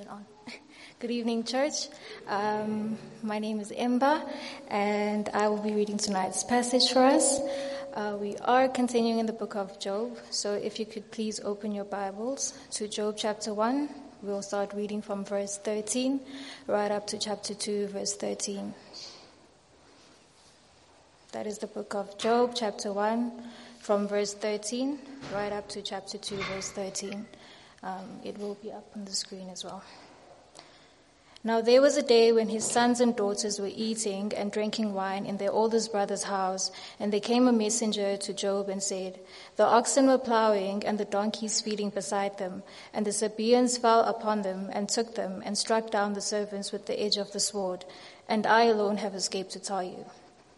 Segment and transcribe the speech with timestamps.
[0.00, 0.24] It on?
[1.00, 1.88] Good evening, church.
[2.28, 4.22] Um, my name is Imba,
[4.68, 7.40] and I will be reading tonight's passage for us.
[7.94, 11.72] Uh, we are continuing in the book of Job, so if you could please open
[11.72, 13.88] your Bibles to Job chapter 1.
[14.22, 16.20] We'll start reading from verse 13
[16.68, 18.72] right up to chapter 2, verse 13.
[21.32, 23.32] That is the book of Job, chapter 1,
[23.80, 24.96] from verse 13
[25.34, 27.26] right up to chapter 2, verse 13.
[27.82, 29.82] Um, it will be up on the screen as well.
[31.44, 35.24] Now there was a day when his sons and daughters were eating and drinking wine
[35.24, 39.20] in their oldest brother's house, and there came a messenger to Job and said,
[39.54, 44.42] The oxen were plowing and the donkeys feeding beside them, and the Sabaeans fell upon
[44.42, 47.84] them and took them and struck down the servants with the edge of the sword,
[48.28, 50.06] and I alone have escaped to tell you.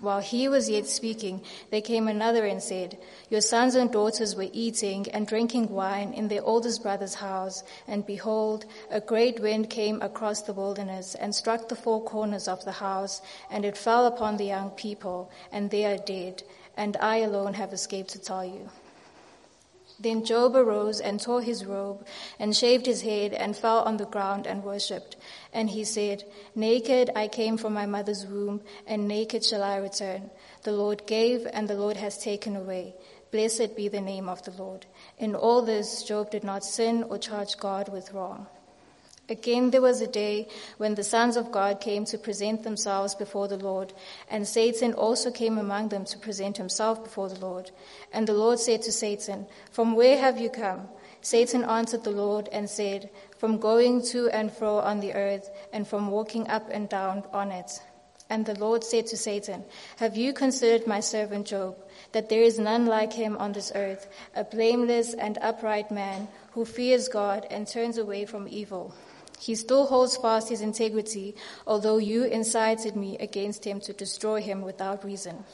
[0.00, 2.96] While he was yet speaking, there came another and said,
[3.28, 8.06] Your sons and daughters were eating and drinking wine in their oldest brother's house, and
[8.06, 12.72] behold, a great wind came across the wilderness and struck the four corners of the
[12.72, 16.42] house, and it fell upon the young people, and they are dead,
[16.78, 18.70] and I alone have escaped to tell you.
[20.00, 22.06] Then Job arose and tore his robe
[22.38, 25.16] and shaved his head and fell on the ground and worshipped.
[25.52, 30.30] And he said, Naked I came from my mother's womb and naked shall I return.
[30.62, 32.94] The Lord gave and the Lord has taken away.
[33.30, 34.86] Blessed be the name of the Lord.
[35.18, 38.46] In all this, Job did not sin or charge God with wrong.
[39.30, 43.46] Again, there was a day when the sons of God came to present themselves before
[43.46, 43.92] the Lord,
[44.28, 47.70] and Satan also came among them to present himself before the Lord.
[48.12, 50.88] And the Lord said to Satan, From where have you come?
[51.20, 55.86] Satan answered the Lord and said, From going to and fro on the earth, and
[55.86, 57.80] from walking up and down on it.
[58.30, 59.64] And the Lord said to Satan,
[59.98, 61.76] Have you considered my servant Job,
[62.10, 66.64] that there is none like him on this earth, a blameless and upright man who
[66.64, 68.92] fears God and turns away from evil?
[69.40, 71.34] He still holds fast his integrity,
[71.66, 75.44] although you incited me against him to destroy him without reason.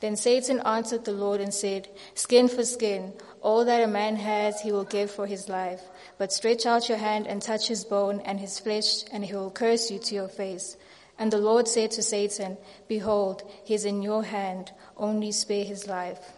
[0.00, 3.12] Then Satan answered the Lord and said, Skin for skin,
[3.42, 5.82] all that a man has he will give for his life.
[6.16, 9.50] But stretch out your hand and touch his bone and his flesh, and he will
[9.50, 10.78] curse you to your face.
[11.18, 12.56] And the Lord said to Satan,
[12.86, 16.32] Behold, he is in your hand, only spare his life.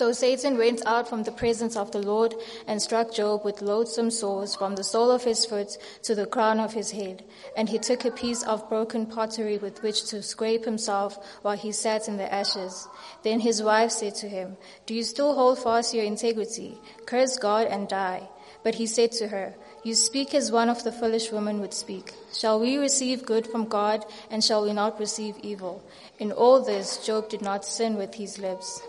[0.00, 2.34] So Satan went out from the presence of the Lord
[2.66, 6.58] and struck Job with loathsome sores from the sole of his foot to the crown
[6.58, 7.22] of his head.
[7.54, 11.70] And he took a piece of broken pottery with which to scrape himself while he
[11.70, 12.88] sat in the ashes.
[13.24, 14.56] Then his wife said to him,
[14.86, 16.78] Do you still hold fast your integrity?
[17.04, 18.26] Curse God and die.
[18.64, 19.52] But he said to her,
[19.84, 22.14] You speak as one of the foolish women would speak.
[22.32, 25.84] Shall we receive good from God and shall we not receive evil?
[26.18, 28.80] In all this, Job did not sin with his lips.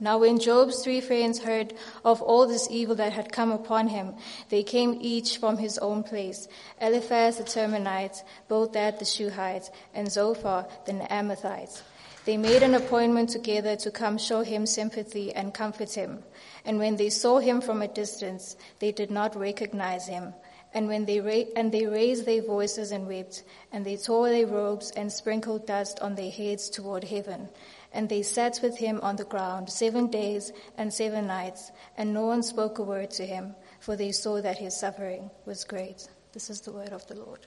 [0.00, 4.14] Now when Job's three friends heard of all this evil that had come upon him,
[4.48, 6.46] they came each from his own place.
[6.80, 11.82] Eliphaz the Temanite, Bildad the Shuhite, and Zophar the Naamathite.
[12.24, 16.22] They made an appointment together to come show him sympathy and comfort him.
[16.64, 20.34] And when they saw him from a distance, they did not recognize him.
[20.74, 23.42] And when they ra- and they raised their voices and wept,
[23.72, 27.48] and they tore their robes and sprinkled dust on their heads toward heaven.
[27.92, 32.26] And they sat with him on the ground seven days and seven nights, and no
[32.26, 36.08] one spoke a word to him, for they saw that his suffering was great.
[36.32, 37.40] This is the word of the Lord.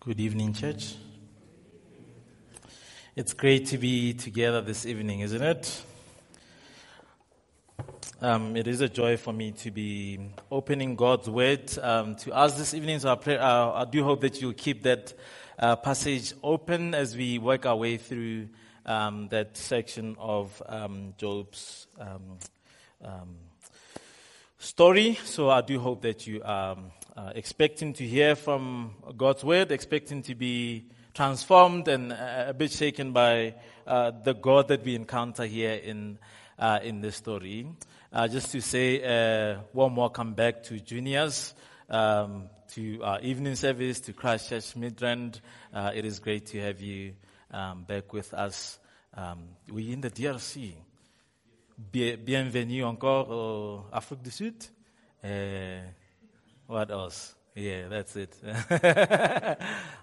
[0.00, 0.96] Good evening, church.
[3.16, 5.82] It's great to be together this evening, isn't it?
[8.20, 10.20] Um, it is a joy for me to be
[10.50, 13.00] opening God's word um, to us this evening.
[13.00, 15.12] So I, pray, uh, I do hope that you'll keep that
[15.58, 18.50] uh, passage open as we work our way through
[18.86, 22.38] um, that section of um, Job's um,
[23.04, 23.36] um,
[24.58, 25.18] story.
[25.24, 26.78] So I do hope that you are
[27.16, 32.70] uh, expecting to hear from God's word, expecting to be transformed and uh, a bit
[32.70, 33.54] shaken by
[33.88, 36.18] uh, the God that we encounter here in
[36.58, 37.66] uh, in this story.
[38.14, 41.52] Uh, just to say a warm welcome back to juniors,
[41.90, 45.40] um, to our evening service, to Christchurch Midrand.
[45.72, 47.14] Uh, it is great to have you
[47.50, 48.78] um, back with us.
[49.14, 50.74] Um, we're in the DRC.
[51.90, 54.64] Bienvenue encore au Afrique du Sud.
[55.24, 55.80] Uh,
[56.68, 57.34] what else?
[57.56, 58.36] Yeah, that's it.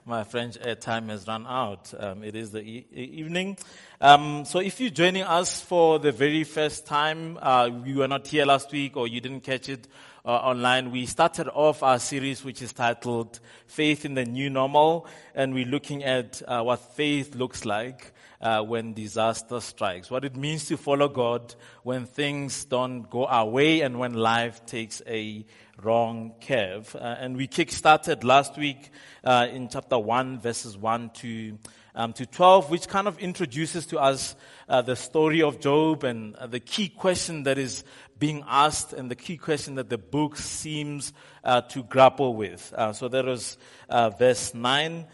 [0.06, 1.94] My French airtime has run out.
[2.00, 3.58] Um, it is the e- evening.
[4.00, 8.26] Um, so if you're joining us for the very first time, uh, you were not
[8.26, 9.90] here last week or you didn't catch it
[10.24, 15.06] uh, online, we started off our series which is titled Faith in the New Normal,
[15.36, 20.36] and we're looking at uh, what faith looks like uh, when disaster strikes, what it
[20.36, 21.54] means to follow God
[21.84, 25.46] when things don't go our way and when life takes a
[25.82, 26.96] wrong curve.
[26.96, 28.90] Uh, and we kick-started last week
[29.24, 31.58] uh, in chapter 1, verses 1 to,
[31.96, 34.36] um, to 12, which kind of introduces to us
[34.70, 37.84] uh, the story of Job and uh, the key question that is
[38.20, 42.72] being asked and the key question that the book seems uh, to grapple with.
[42.76, 43.58] Uh, so there was
[43.90, 45.06] verse 9.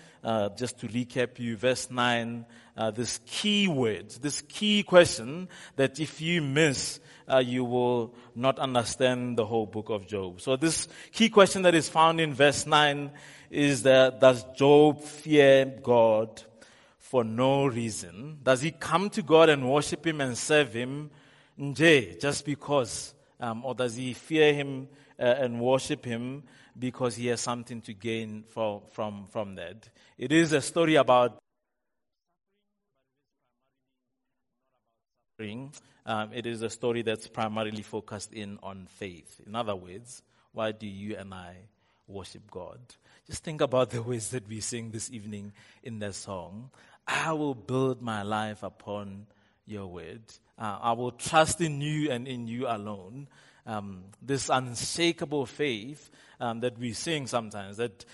[0.57, 2.45] just to recap you, verse 9
[2.77, 8.59] uh, this key word, this key question that if you miss, uh, you will not
[8.59, 10.39] understand the whole book of Job.
[10.39, 13.11] So this key question that is found in verse 9
[13.49, 16.43] is that does Job fear God
[16.99, 18.39] for no reason?
[18.43, 21.09] Does he come to God and worship him and serve him
[21.73, 23.15] just because?
[23.39, 24.87] Um, or does he fear him
[25.19, 26.43] uh, and worship him
[26.77, 29.89] because he has something to gain for, from, from that?
[30.17, 31.39] It is a story about
[35.39, 39.39] um, it is a story that's primarily focused in on faith.
[39.45, 41.57] In other words, why do you and I
[42.07, 42.79] worship God?
[43.27, 45.53] Just think about the ways that we sing this evening
[45.83, 46.71] in the song.
[47.07, 49.27] I will build my life upon
[49.67, 50.21] your word.
[50.57, 53.27] Uh, I will trust in you and in you alone.
[53.67, 58.05] Um, this unshakable faith um, that we sing sometimes, that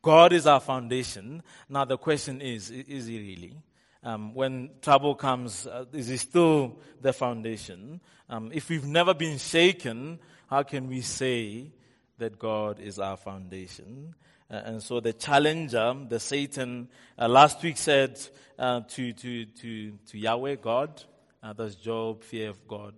[0.00, 1.44] God is our foundation.
[1.68, 3.54] Now the question is, is he really?
[4.04, 8.00] Um, when trouble comes, uh, is it still the foundation?
[8.28, 10.18] Um, if we've never been shaken,
[10.48, 11.70] how can we say
[12.18, 14.14] that God is our foundation?
[14.50, 16.88] Uh, and so the challenger, the Satan,
[17.18, 18.20] uh, last week said
[18.58, 21.02] uh, to, to, to, to Yahweh, God,
[21.42, 22.94] uh, does Job fear of God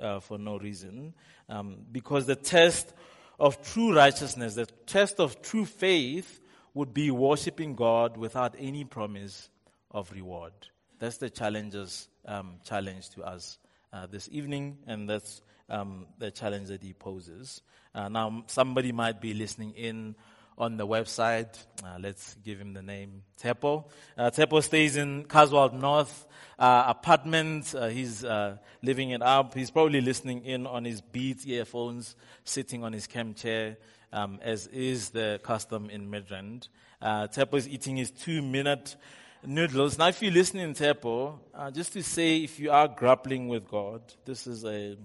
[0.00, 1.14] uh, for no reason?
[1.48, 2.92] Um, because the test
[3.38, 6.40] of true righteousness, the test of true faith
[6.74, 9.48] would be worshiping God without any promise
[9.90, 10.52] of reward.
[10.98, 13.58] That's the challenger's um, challenge to us
[13.92, 17.62] uh, this evening, and that's um, the challenge that he poses.
[17.94, 20.14] Uh, now, somebody might be listening in
[20.58, 21.56] on the website.
[21.84, 23.84] Uh, let's give him the name Tepo.
[24.16, 26.26] Uh, Tepo stays in Carlswald North
[26.58, 27.74] uh, apartment.
[27.74, 29.54] Uh, he's uh, living it up.
[29.54, 33.76] He's probably listening in on his Beats earphones, sitting on his camp chair,
[34.12, 36.68] um, as is the custom in Midrand.
[37.00, 38.96] Uh, Tepo is eating his two minute
[39.44, 39.98] noodles.
[39.98, 44.02] Now, if you're listening, Tepo, uh, just to say if you are grappling with God,
[44.24, 44.96] this is a,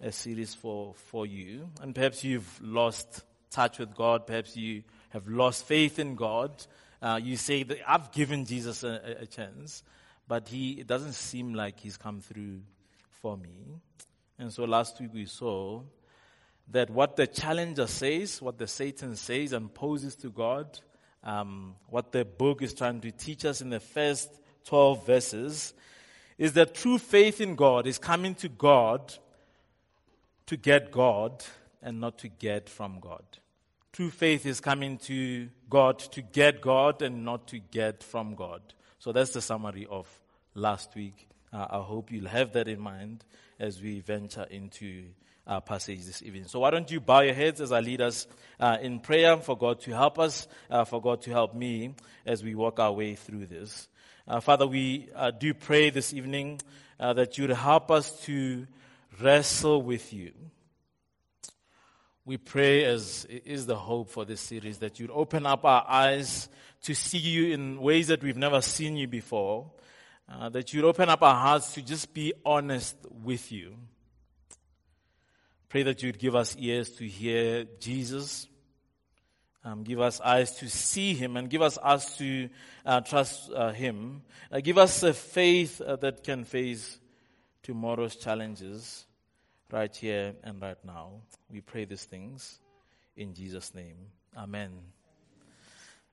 [0.00, 1.68] a series for, for you.
[1.80, 4.26] And perhaps you've lost touch with God.
[4.26, 6.64] Perhaps you have lost faith in God.
[7.00, 9.82] Uh, you say that I've given Jesus a, a, chance,
[10.26, 12.62] but he, it doesn't seem like he's come through
[13.20, 13.80] for me.
[14.38, 15.82] And so last week we saw
[16.70, 20.80] that what the challenger says, what the Satan says and poses to God,
[21.24, 24.30] um, what the book is trying to teach us in the first
[24.66, 25.74] 12 verses
[26.38, 29.14] is that true faith in God is coming to God
[30.46, 31.44] to get God
[31.82, 33.24] and not to get from God.
[33.92, 38.60] True faith is coming to God to get God and not to get from God.
[38.98, 40.08] So that's the summary of
[40.54, 41.28] last week.
[41.52, 43.24] Uh, I hope you'll have that in mind
[43.60, 45.04] as we venture into
[45.46, 46.44] uh, passage this evening.
[46.46, 48.26] So why don't you bow your heads as I lead us
[48.58, 52.42] uh, in prayer for God to help us, uh, for God to help me as
[52.42, 53.88] we walk our way through this.
[54.26, 56.60] Uh, Father, we uh, do pray this evening
[56.98, 58.66] uh, that you'd help us to
[59.20, 60.32] wrestle with you.
[62.24, 66.48] We pray as is the hope for this series that you'd open up our eyes
[66.84, 69.70] to see you in ways that we've never seen you before.
[70.50, 73.76] that you'd open up our hearts to just be honest with you.
[75.74, 78.46] Pray that you'd give us ears to hear Jesus.
[79.64, 82.48] Um, give us eyes to see him and give us eyes to
[82.86, 84.22] uh, trust uh, him.
[84.52, 86.96] Uh, give us a faith uh, that can face
[87.64, 89.04] tomorrow's challenges
[89.72, 91.14] right here and right now.
[91.50, 92.60] We pray these things
[93.16, 93.96] in Jesus' name.
[94.38, 94.70] Amen.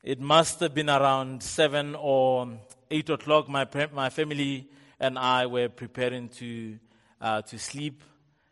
[0.01, 2.49] It must have been around seven or
[2.89, 3.47] eight o'clock.
[3.47, 4.67] My, my family
[4.99, 6.79] and I were preparing to,
[7.21, 8.01] uh, to sleep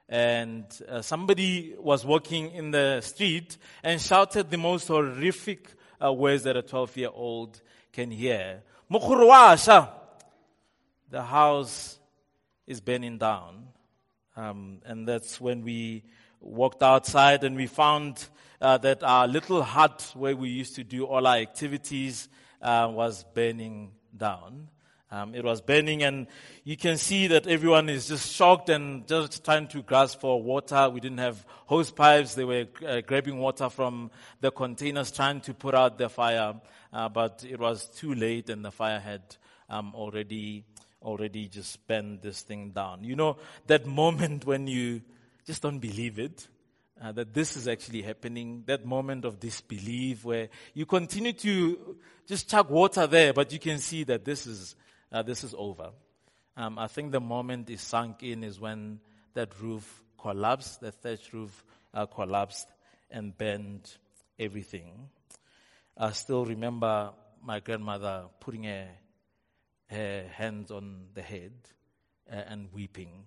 [0.10, 5.70] and uh, somebody was walking in the street and shouted the most horrific
[6.04, 7.62] uh, words that a 12 year old
[7.94, 8.64] can hear.
[11.12, 12.00] The house
[12.66, 13.68] is burning down.
[14.36, 16.04] Um, and that's when we
[16.40, 18.26] walked outside and we found
[18.62, 22.30] uh, that our little hut where we used to do all our activities
[22.62, 24.70] uh, was burning down.
[25.12, 26.28] Um, it was burning, and
[26.64, 30.88] you can see that everyone is just shocked and just trying to grasp for water.
[30.88, 35.54] We didn't have hose pipes; they were uh, grabbing water from the containers, trying to
[35.56, 36.54] put out the fire.
[36.94, 39.22] Uh, but it was too late, and the fire had
[39.68, 40.64] um, already
[41.02, 43.04] already just burned this thing down.
[43.04, 45.02] You know that moment when you
[45.46, 46.48] just don't believe it.
[47.02, 51.96] Uh, that this is actually happening, that moment of disbelief where you continue to
[52.28, 54.76] just chuck water there, but you can see that this is
[55.12, 55.92] uh, this is over.
[56.56, 59.00] Um, I think the moment is sunk in is when
[59.34, 61.64] that roof collapsed, the thatch roof
[61.94, 62.68] uh, collapsed
[63.10, 63.98] and bent
[64.38, 65.10] everything.
[65.98, 67.12] I still remember
[67.44, 68.88] my grandmother putting her,
[69.88, 71.54] her hands on the head
[72.32, 73.26] uh, and weeping.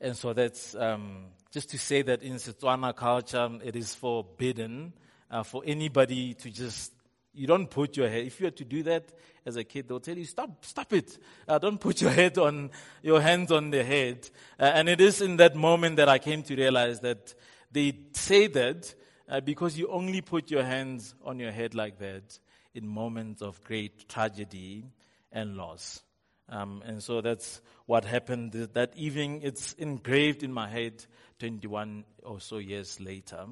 [0.00, 4.92] And so that's um, just to say that in Setswana culture, it is forbidden
[5.30, 6.92] uh, for anybody to just
[7.36, 8.26] you don't put your head.
[8.26, 9.12] If you had to do that
[9.44, 11.18] as a kid, they'll tell you, stop, stop it.
[11.46, 12.70] Uh, don't put your head on,
[13.02, 14.28] your hands on the head.
[14.58, 17.34] Uh, and it is in that moment that I came to realize that
[17.70, 18.94] they say that
[19.28, 22.38] uh, because you only put your hands on your head like that
[22.74, 24.84] in moments of great tragedy
[25.30, 26.02] and loss.
[26.48, 29.40] Um, and so that's what happened that evening.
[29.42, 31.04] It's engraved in my head
[31.38, 33.46] 21 or so years later.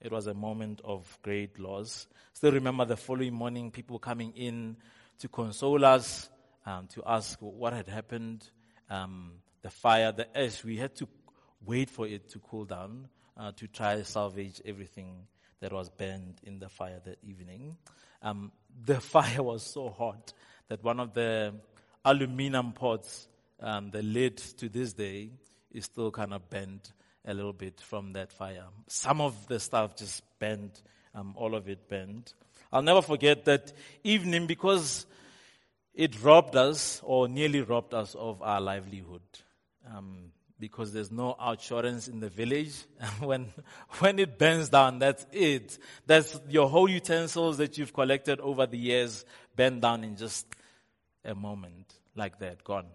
[0.00, 2.06] It was a moment of great loss.
[2.32, 4.76] Still remember the following morning, people coming in
[5.18, 6.28] to console us,
[6.66, 8.48] um, to ask what had happened.
[8.88, 11.08] Um, the fire, the ash, we had to
[11.64, 15.26] wait for it to cool down uh, to try salvage everything
[15.60, 17.76] that was burned in the fire that evening.
[18.22, 18.52] Um,
[18.84, 20.32] the fire was so hot
[20.68, 21.54] that one of the
[22.04, 23.28] aluminum pots,
[23.60, 25.30] um, the lid to this day,
[25.72, 26.92] is still kind of bent
[27.24, 28.64] a little bit from that fire.
[28.86, 30.82] Some of the stuff just bent,
[31.14, 32.34] um, all of it bent.
[32.72, 33.72] I'll never forget that
[34.04, 35.06] evening because
[35.94, 39.22] it robbed us or nearly robbed us of our livelihood.
[39.86, 42.74] Um, because there's no insurance in the village.
[43.20, 43.46] when,
[44.00, 45.78] when it burns down, that's it.
[46.06, 49.24] That's your whole utensils that you've collected over the years
[49.56, 50.46] burn down in just
[51.24, 52.86] a moment like that, gone.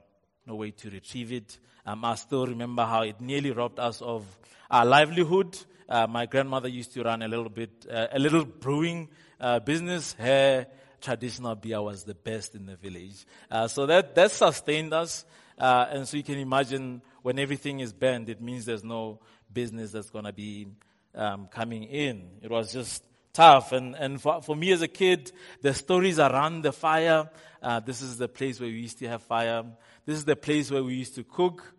[0.46, 1.58] No way to retrieve it.
[1.86, 4.26] Um, I still remember how it nearly robbed us of
[4.70, 5.58] our livelihood.
[5.88, 9.10] Uh, my grandmother used to run a little bit, uh, a little brewing
[9.40, 10.14] uh, business.
[10.14, 10.68] Her
[11.00, 13.26] traditional beer was the best in the village.
[13.50, 15.26] Uh, so that, that sustained us.
[15.58, 19.20] Uh, and so you can imagine when everything is banned, it means there's no
[19.54, 20.68] business that's going to be
[21.16, 22.30] um, coming in.
[22.42, 23.72] It was just tough.
[23.72, 25.32] And, and for, for me as a kid,
[25.62, 27.30] the stories around the fire,
[27.62, 29.64] uh, this is the place where we used to have fire.
[30.06, 31.74] This is the place where we used to cook,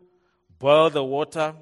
[0.59, 1.55] boil the water.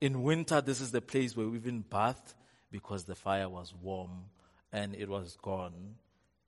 [0.00, 2.34] In winter, this is the place where we even bathed
[2.70, 4.24] because the fire was warm
[4.72, 5.96] and it was gone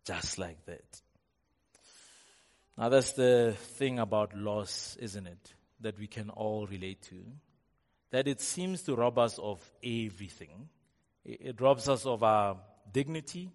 [0.04, 1.02] just like that.
[2.78, 5.54] Now, that's the thing about loss, isn't it?
[5.80, 7.22] That we can all relate to.
[8.10, 10.68] That it seems to rob us of everything.
[11.24, 12.56] It robs us of our
[12.90, 13.50] dignity.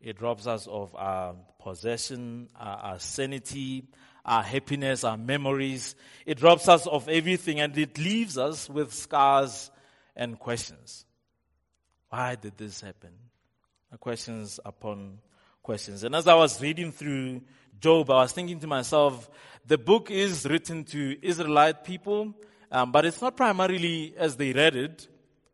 [0.00, 3.88] It robs us of our possession, our, our sanity,
[4.24, 5.94] our happiness, our memories.
[6.24, 9.70] It robs us of everything and it leaves us with scars
[10.16, 11.04] and questions.
[12.08, 13.10] Why did this happen?
[14.00, 15.18] Questions upon
[15.62, 16.02] questions.
[16.04, 17.42] And as I was reading through
[17.80, 19.30] Job, I was thinking to myself,
[19.66, 22.34] the book is written to Israelite people,
[22.72, 25.08] um, but it's not primarily as they read it.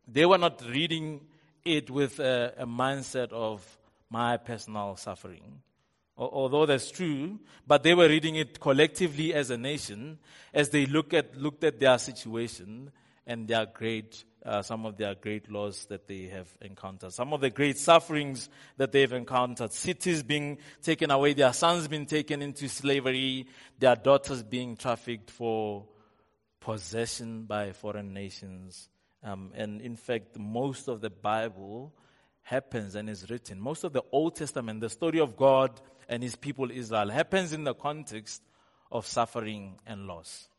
[0.07, 1.21] They were not reading
[1.63, 3.65] it with a, a mindset of
[4.09, 5.61] my personal suffering
[6.21, 10.19] although that's true, but they were reading it collectively as a nation
[10.53, 12.91] as they look at, looked at their situation
[13.25, 17.41] and their great, uh, some of their great loss that they have encountered, some of
[17.41, 22.67] the great sufferings that they've encountered, cities being taken away, their sons being taken into
[22.67, 23.47] slavery,
[23.79, 25.85] their daughters being trafficked for
[26.59, 28.89] possession by foreign nations.
[29.23, 31.93] Um, and in fact, most of the Bible
[32.43, 33.59] happens and is written.
[33.59, 35.79] Most of the Old Testament, the story of God
[36.11, 38.43] and his people Israel happens in the context
[38.91, 40.49] of suffering and loss.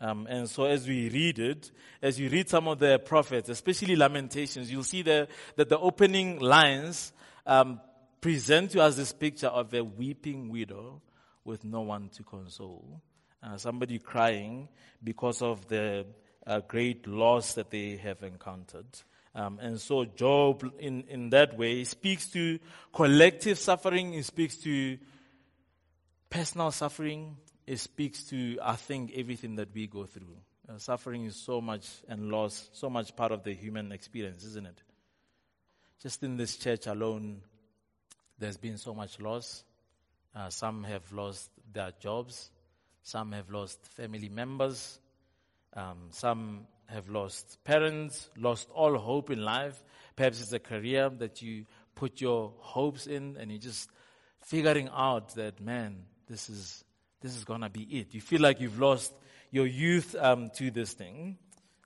[0.00, 1.70] Um, and so as we read it,
[2.02, 6.40] as you read some of the prophets, especially Lamentations, you'll see the, that the opening
[6.40, 7.12] lines
[7.46, 7.80] um,
[8.20, 11.02] present to us this picture of a weeping widow
[11.44, 13.02] with no one to console.
[13.42, 14.68] Uh, somebody crying
[15.02, 16.06] because of the
[16.46, 18.86] uh, great loss that they have encountered.
[19.34, 22.58] Um, and so Job, in, in that way, speaks to
[22.92, 24.14] collective suffering.
[24.14, 24.98] It speaks to
[26.30, 27.36] personal suffering.
[27.66, 30.36] It speaks to, I think, everything that we go through.
[30.68, 34.66] Uh, suffering is so much and loss, so much part of the human experience, isn't
[34.66, 34.82] it?
[36.04, 37.40] just in this church alone,
[38.38, 39.64] there's been so much loss.
[40.36, 42.50] Uh, some have lost their jobs.
[43.02, 44.98] Some have lost family members.
[45.72, 49.82] Um, some have lost parents, lost all hope in life.
[50.16, 53.90] Perhaps it's a career that you put your hopes in and you're just
[54.40, 56.84] figuring out that, man, this is,
[57.20, 58.14] this is gonna be it.
[58.14, 59.12] You feel like you've lost
[59.50, 61.38] your youth um, to this thing.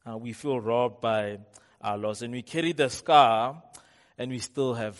[0.09, 1.39] Uh, we feel robbed by
[1.81, 3.63] our loss and we carry the scar
[4.17, 4.99] and we still have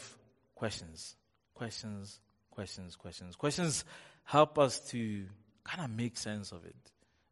[0.55, 1.17] questions,
[1.55, 3.37] questions, questions, questions.
[3.37, 3.85] Questions
[4.25, 5.25] help us to
[5.65, 6.77] kind of make sense of it.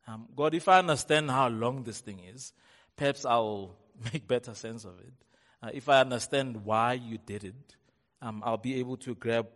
[0.07, 2.53] Um, God, if I understand how long this thing is,
[2.97, 3.77] perhaps I'll
[4.13, 5.13] make better sense of it.
[5.63, 7.77] Uh, if I understand why you did it,
[8.23, 9.47] um, I'll be able to grab,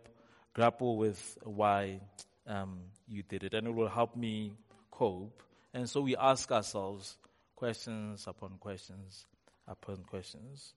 [0.53, 2.01] grapple with why
[2.47, 4.53] um, you did it, and it will help me
[4.89, 5.43] cope.
[5.73, 7.17] And so we ask ourselves
[7.55, 9.25] questions upon questions
[9.67, 10.73] upon questions.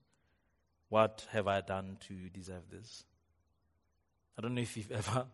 [0.88, 3.04] What have I done to deserve this?
[4.38, 5.26] I don't know if you've ever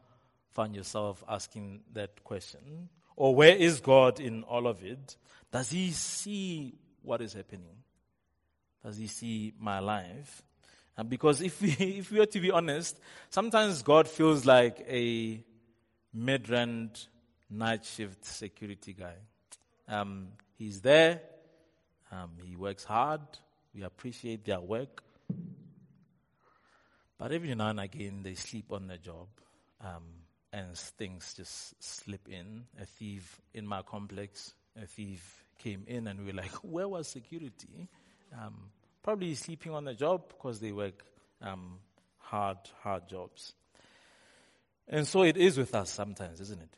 [0.50, 2.88] found yourself asking that question.
[3.20, 5.16] Or where is God in all of it?
[5.52, 6.72] Does He see
[7.02, 7.76] what is happening?
[8.82, 10.40] Does He see my life?
[10.96, 12.98] And because if we, if we are to be honest,
[13.28, 15.44] sometimes God feels like a
[16.16, 17.08] Midrand
[17.50, 19.16] night shift security guy.
[19.86, 21.20] Um, he's there.
[22.10, 23.20] Um, he works hard.
[23.74, 25.02] We appreciate their work.
[27.18, 29.26] But every now and again, they sleep on the job,
[29.84, 30.04] um,
[30.52, 32.64] and things just slip in.
[32.80, 37.08] A thief in my complex, a thief came in, and we were like, "Where was
[37.08, 37.88] security?"
[38.32, 38.70] Um,
[39.02, 41.04] probably sleeping on the job because they work
[41.42, 41.78] um,
[42.18, 43.54] hard, hard jobs.
[44.88, 46.76] And so it is with us sometimes, isn't it?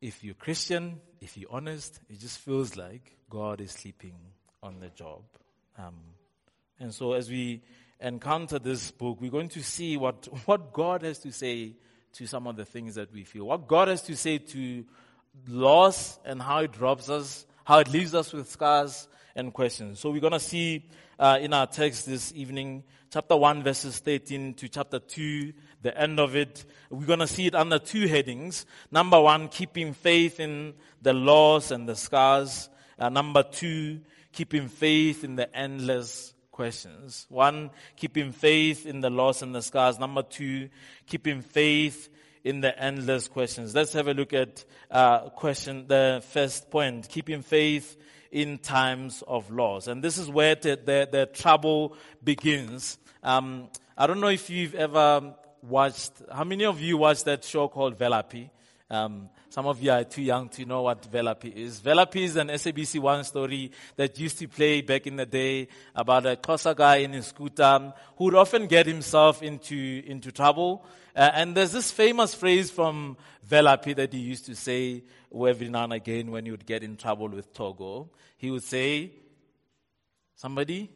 [0.00, 4.14] If you're Christian, if you're honest, it just feels like God is sleeping
[4.62, 5.22] on the job.
[5.78, 5.94] Um,
[6.78, 7.62] and so as we
[8.00, 11.76] encounter this book, we're going to see what, what God has to say
[12.14, 13.46] to some of the things that we feel.
[13.46, 14.84] What God has to say to
[15.48, 20.00] loss and how it robs us, how it leaves us with scars and questions.
[20.00, 24.54] So we're going to see uh, in our text this evening, chapter 1 verses 13
[24.54, 26.64] to chapter 2, the end of it.
[26.90, 28.66] We're going to see it under two headings.
[28.90, 32.68] Number one, keeping faith in the loss and the scars.
[32.98, 34.00] Uh, number two,
[34.32, 37.26] keeping faith in the endless questions.
[37.28, 39.98] One, keeping faith in the loss and the scars.
[39.98, 40.70] Number two,
[41.06, 42.08] keeping faith
[42.44, 43.74] in the endless questions.
[43.74, 47.96] Let's have a look at uh, question, the first point, keeping faith
[48.30, 49.88] in times of loss.
[49.88, 52.98] And this is where the, the, the trouble begins.
[53.22, 57.66] Um, I don't know if you've ever watched, how many of you watched that show
[57.66, 58.50] called Velaphi?
[58.90, 61.78] Um, some of you are too young to know what Velaphi is.
[61.78, 66.26] Velaphi is an SABC One story that used to play back in the day about
[66.26, 70.84] a Xhosa guy in his scooter who would often get himself into, into trouble.
[71.14, 73.16] Uh, and there's this famous phrase from
[73.48, 76.96] Velaphi that he used to say every now and again when he would get in
[76.96, 78.10] trouble with Togo.
[78.36, 79.12] He would say,
[80.34, 80.90] somebody?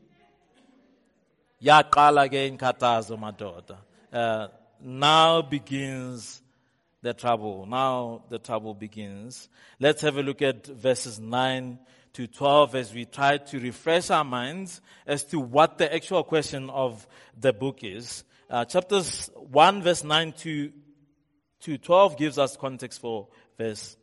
[1.63, 3.77] Yaqala ke inkathazo madoda.
[4.13, 4.49] Uh,
[4.83, 6.43] now begins
[7.03, 7.67] the trouble.
[7.67, 9.49] Now the trouble begins.
[9.79, 11.79] Let's have a look at verses 9
[12.15, 16.71] to 12 as we try to refresh our minds as to what the actual question
[16.71, 17.07] of
[17.39, 18.25] the book is.
[18.51, 20.73] Uh, chapters 1 verse 9 to,
[21.61, 23.97] to 12 gives us context for verse,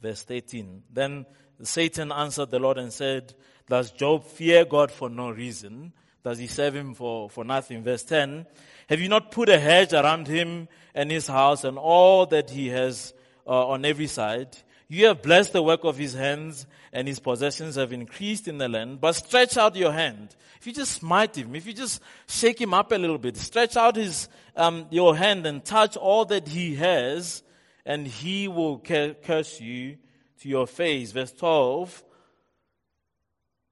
[0.00, 0.82] verse 13.
[0.92, 1.26] Then
[1.62, 3.34] Satan answered the Lord and said,
[3.68, 5.92] does Job fear God for no reason?
[6.28, 7.82] Does he serve him for, for nothing?
[7.82, 8.44] Verse 10,
[8.90, 12.68] have you not put a hedge around him and his house and all that he
[12.68, 13.14] has
[13.46, 14.54] uh, on every side?
[14.88, 18.68] You have blessed the work of his hands and his possessions have increased in the
[18.68, 19.00] land.
[19.00, 20.36] But stretch out your hand.
[20.60, 23.78] If you just smite him, if you just shake him up a little bit, stretch
[23.78, 27.42] out his, um, your hand and touch all that he has
[27.86, 29.96] and he will curse you
[30.42, 31.10] to your face.
[31.10, 32.04] Verse 12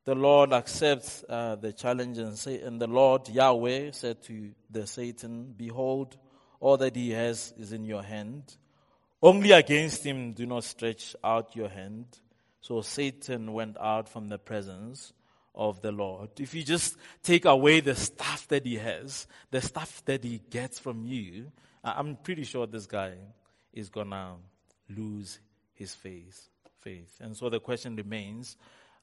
[0.06, 4.86] the Lord accepts uh, the challenge and say, and the Lord Yahweh said to the
[4.86, 6.16] Satan, behold,
[6.60, 8.56] all that he has is in your hand.
[9.20, 12.06] Only against him do not stretch out your hand.
[12.60, 15.12] So Satan went out from the presence
[15.56, 16.30] of the Lord.
[16.38, 20.78] If you just take away the stuff that he has, the stuff that he gets
[20.78, 21.50] from you,
[21.82, 23.14] I'm pretty sure this guy
[23.72, 24.36] is gonna
[24.88, 25.40] lose
[25.74, 26.48] his faith.
[26.78, 27.16] Faith.
[27.20, 28.56] And so the question remains,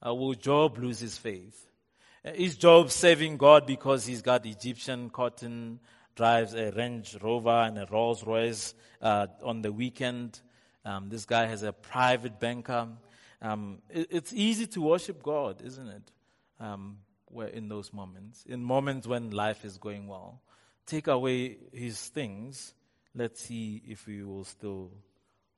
[0.05, 1.67] uh, will Job lose his faith?
[2.25, 5.79] Uh, is Job serving God because he's got Egyptian cotton,
[6.15, 10.39] drives a Range Rover and a Rolls Royce uh, on the weekend?
[10.85, 12.87] Um, this guy has a private banker.
[13.41, 16.11] Um, it, it's easy to worship God, isn't it?
[16.59, 20.41] Um, where in those moments, in moments when life is going well.
[20.85, 22.73] Take away his things.
[23.15, 24.91] Let's see if we will still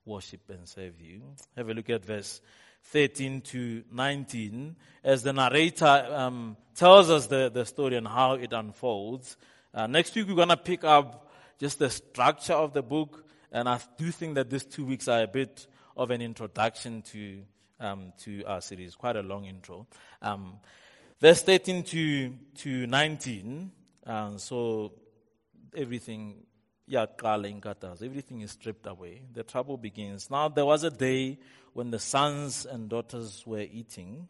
[0.04, 1.22] worship and serve you.
[1.56, 2.40] Have a look at verse
[2.84, 8.52] 13 to 19 as the narrator um, tells us the, the story and how it
[8.52, 9.36] unfolds.
[9.74, 13.24] Uh, next week, we're going to pick up just the structure of the book.
[13.52, 17.42] And I do think that these two weeks are a bit of an introduction to,
[17.80, 19.86] um, to our series, quite a long intro.
[20.22, 20.58] Um,
[21.20, 23.70] verse 13 to, to 19.
[24.06, 24.92] Um, so
[25.76, 26.46] everything
[28.02, 29.22] everything is stripped away.
[29.32, 30.30] The trouble begins.
[30.30, 31.38] Now there was a day
[31.76, 34.28] when the sons and daughters were eating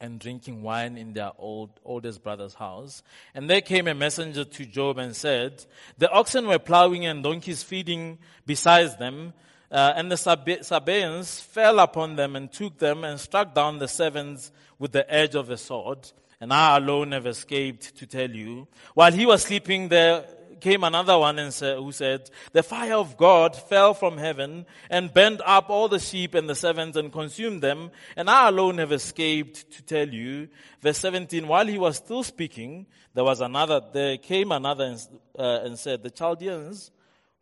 [0.00, 3.04] and drinking wine in their old, oldest brother's house.
[3.32, 5.64] And there came a messenger to Job and said,
[5.98, 9.34] The oxen were plowing and donkeys feeding beside them.
[9.70, 14.50] Uh, and the Sabaeans fell upon them and took them and struck down the servants
[14.80, 16.10] with the edge of a sword.
[16.40, 18.66] And I alone have escaped to tell you.
[18.94, 20.24] While he was sleeping there,
[20.62, 25.12] came another one and said, who said, the fire of God fell from heaven and
[25.12, 27.90] burned up all the sheep and the servants and consumed them.
[28.16, 30.48] And I alone have escaped to tell you.
[30.80, 35.60] Verse 17, while he was still speaking, there was another, there came another and, uh,
[35.64, 36.92] and said, the Chaldeans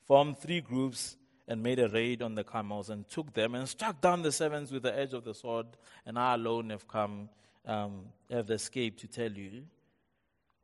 [0.06, 4.00] formed three groups and made a raid on the camels and took them and struck
[4.00, 5.66] down the servants with the edge of the sword.
[6.06, 7.28] And I alone have come,
[7.66, 9.64] um, have escaped to tell you.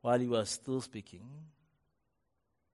[0.01, 1.21] While he was still speaking,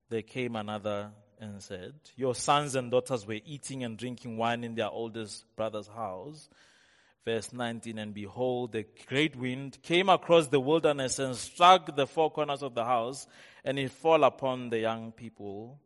[0.09, 4.75] there came another and said, Your sons and daughters were eating and drinking wine in
[4.75, 6.49] their oldest brother's house.
[7.25, 12.29] Verse 19, and behold, the great wind came across the wilderness and struck the four
[12.29, 13.27] corners of the house,
[13.63, 15.79] and it fell upon the young people,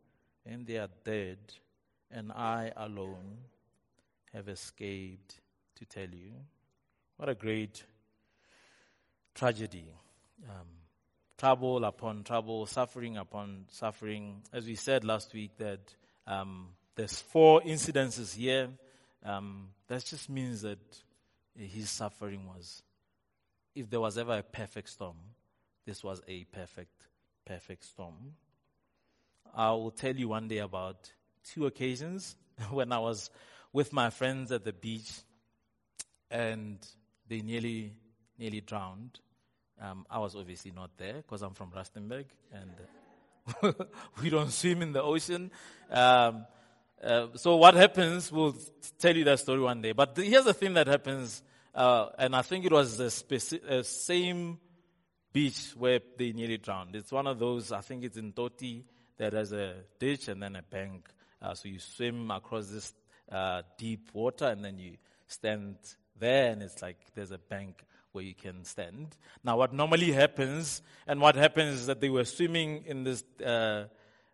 [0.44, 1.38] and they are dead,
[2.10, 3.38] and I alone
[4.34, 5.40] have escaped
[5.76, 6.32] to tell you.
[7.16, 7.84] What a great
[9.32, 9.86] tragedy.
[10.48, 10.66] Um,
[11.38, 14.42] trouble upon trouble, suffering upon suffering.
[14.52, 15.94] As we said last week, that
[16.26, 18.68] um, there's four incidences here.
[19.24, 20.78] Um, that just means that
[21.56, 22.82] his suffering was,
[23.74, 25.16] if there was ever a perfect storm,
[25.86, 27.06] this was a perfect,
[27.46, 28.34] perfect storm.
[29.54, 31.10] I will tell you one day about
[31.52, 32.36] two occasions
[32.70, 33.30] when I was
[33.72, 35.10] with my friends at the beach
[36.30, 36.78] and
[37.28, 37.92] they nearly,
[38.38, 39.20] nearly drowned.
[39.80, 43.76] Um, I was obviously not there because I'm from Rustenburg and
[44.22, 45.50] we don't swim in the ocean.
[45.90, 46.46] Um,
[47.02, 48.56] uh, so what happens, we'll
[48.98, 49.92] tell you that story one day.
[49.92, 51.42] But the, here's the thing that happens,
[51.74, 54.58] uh, and I think it was the speci- uh, same
[55.32, 56.96] beach where they nearly drowned.
[56.96, 58.82] It's one of those, I think it's in Toti,
[59.18, 61.08] that has a ditch and then a bank.
[61.40, 62.92] Uh, so you swim across this
[63.30, 65.76] uh, deep water and then you stand
[66.18, 69.16] there and it's like there's a bank where you can stand.
[69.44, 73.84] Now, what normally happens, and what happens is that they were swimming in this uh,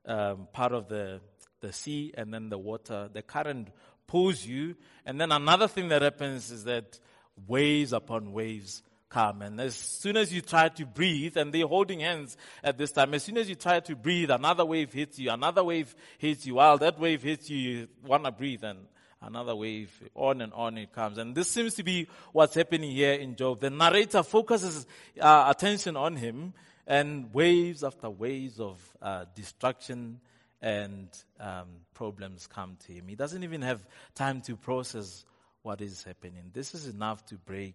[0.06, 1.20] um, part of the,
[1.60, 3.68] the sea, and then the water, the current
[4.06, 4.76] pulls you.
[5.04, 6.98] And then another thing that happens is that
[7.46, 9.42] waves upon waves come.
[9.42, 13.14] And as soon as you try to breathe, and they're holding hands at this time,
[13.14, 16.56] as soon as you try to breathe, another wave hits you, another wave hits you.
[16.56, 18.86] While that wave hits you, you want to breathe, and
[19.26, 21.18] another wave, on and on it comes.
[21.18, 23.60] And this seems to be what's happening here in Job.
[23.60, 24.86] The narrator focuses
[25.20, 26.54] uh, attention on him,
[26.86, 30.20] and waves after waves of uh, destruction
[30.60, 31.08] and
[31.40, 33.08] um, problems come to him.
[33.08, 35.24] He doesn't even have time to process
[35.62, 36.50] what is happening.
[36.52, 37.74] This is enough to break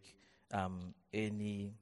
[0.53, 1.73] um, any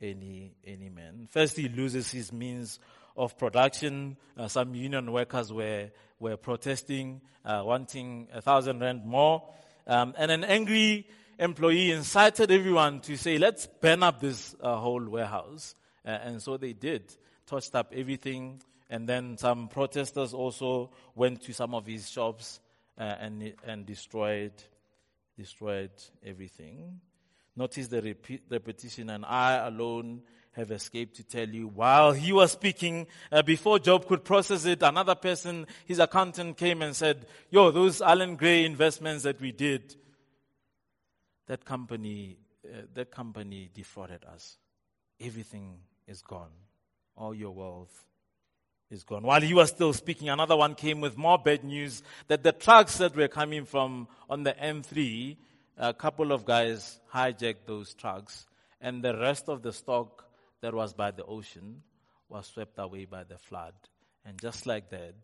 [0.00, 1.28] any any man.
[1.30, 2.80] First, he loses his means
[3.16, 4.16] of production.
[4.36, 9.42] Uh, some union workers were, were protesting, uh, wanting a thousand rand more.
[9.86, 11.06] Um, and an angry
[11.38, 15.74] employee incited everyone to say, let's burn up this uh, whole warehouse.
[16.04, 17.14] Uh, and so they did,
[17.46, 18.62] touched up everything.
[18.90, 22.60] And then some protesters also went to some of his shops
[22.98, 24.52] uh, and, and destroyed,
[25.36, 25.90] destroyed
[26.24, 27.00] everything.
[27.56, 30.22] Notice the repeat, repetition, and I alone
[30.52, 31.66] have escaped to tell you.
[31.68, 36.82] While he was speaking, uh, before Job could process it, another person, his accountant came
[36.82, 39.96] and said, yo, those Allan Gray investments that we did,
[41.46, 44.58] that company, uh, that company defrauded us.
[45.20, 46.50] Everything is gone.
[47.16, 48.04] All your wealth
[48.90, 49.22] is gone.
[49.22, 52.98] While he was still speaking, another one came with more bad news that the trucks
[52.98, 55.36] that were coming from on the M3,
[55.78, 58.46] a couple of guys hijacked those trucks
[58.82, 60.26] and the rest of the stock
[60.62, 61.82] that was by the ocean
[62.28, 63.74] was swept away by the flood.
[64.24, 65.14] And just like that,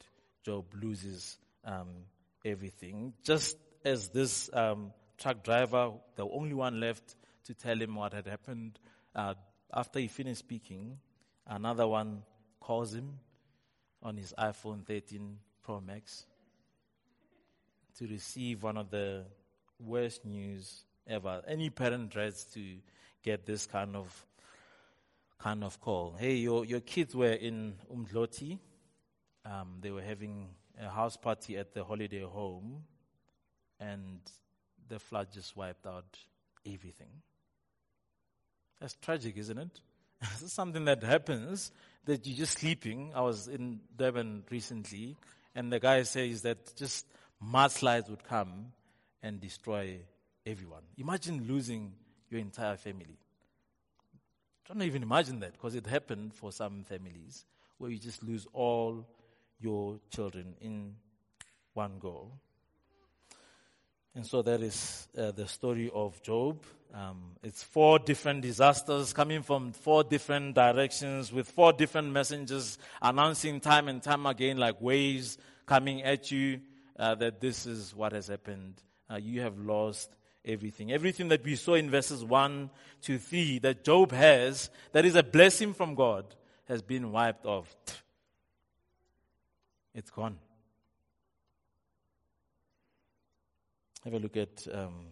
[0.44, 1.88] Job loses um,
[2.44, 3.14] everything.
[3.22, 8.26] Just as this um, truck driver, the only one left to tell him what had
[8.26, 8.78] happened,
[9.14, 9.34] uh,
[9.72, 10.98] after he finished speaking,
[11.46, 12.22] another one
[12.60, 13.18] calls him
[14.02, 16.26] on his iPhone 13 Pro Max
[17.98, 19.24] to receive one of the
[19.80, 21.42] worst news ever.
[21.46, 22.60] Any parent dreads to
[23.22, 24.26] get this kind of
[25.38, 26.16] kind of call.
[26.18, 28.58] Hey, your your kids were in Umdloti.
[29.44, 30.48] Um, they were having
[30.80, 32.84] a house party at the holiday home,
[33.80, 34.20] and
[34.88, 36.18] the flood just wiped out
[36.66, 37.22] everything.
[38.80, 39.80] That's tragic, isn't it?
[40.20, 41.72] this is something that happens
[42.04, 43.12] that you're just sleeping.
[43.14, 45.16] I was in Durban recently,
[45.54, 47.06] and the guy says that just
[47.44, 48.72] mudslides would come
[49.22, 50.00] and destroy
[50.46, 50.82] everyone.
[50.96, 51.92] Imagine losing
[52.30, 53.18] your entire family.
[54.68, 57.46] Don't even imagine that because it happened for some families
[57.78, 59.06] where you just lose all
[59.58, 60.94] your children in
[61.72, 62.30] one go.
[64.14, 66.62] And so that is uh, the story of Job.
[66.92, 73.60] Um, it's four different disasters coming from four different directions with four different messengers announcing
[73.60, 76.60] time and time again, like waves coming at you,
[76.98, 78.74] uh, that this is what has happened.
[79.10, 80.92] Uh, you have lost everything.
[80.92, 82.70] Everything that we saw in verses 1
[83.02, 86.24] to 3 that Job has, that is a blessing from God,
[86.66, 87.74] has been wiped off.
[89.94, 90.38] It's gone.
[94.04, 95.06] Have a look at um,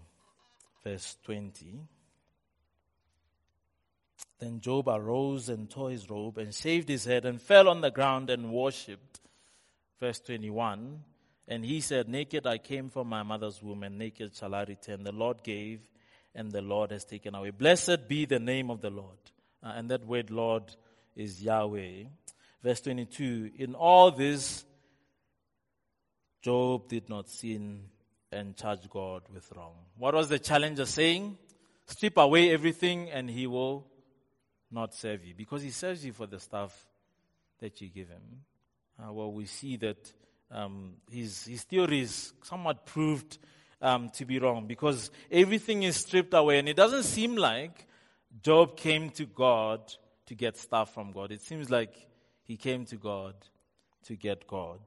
[0.85, 1.81] verse 20.
[4.39, 7.91] Then Job arose and tore his robe and shaved his head and fell on the
[7.91, 9.21] ground and worshipped.
[9.99, 11.03] Verse 21.
[11.49, 15.05] And he said, Naked I came from my mother's womb, and naked shall I return.
[15.05, 15.81] The Lord gave,
[16.35, 17.51] and the Lord has taken away.
[17.51, 19.19] Blessed be the name of the Lord.
[19.63, 20.65] Uh, and that word Lord
[21.15, 22.05] is Yahweh.
[22.63, 24.65] Verse 22 In all this,
[26.43, 27.85] Job did not sin
[28.31, 29.75] and charge God with wrong.
[29.97, 31.39] What was the challenger saying?
[31.87, 33.87] Strip away everything, and he will
[34.71, 36.87] not serve you because he serves you for the stuff
[37.61, 38.23] that you give him.
[38.99, 40.13] Uh, well, we see that
[40.51, 43.39] um, his, his theory is somewhat proved
[43.81, 47.87] um, to be wrong because everything is stripped away, and it doesn't seem like
[48.43, 49.81] Job came to God
[50.27, 51.33] to get stuff from God.
[51.33, 51.95] It seems like
[52.43, 53.35] he came to God
[54.05, 54.81] to get God.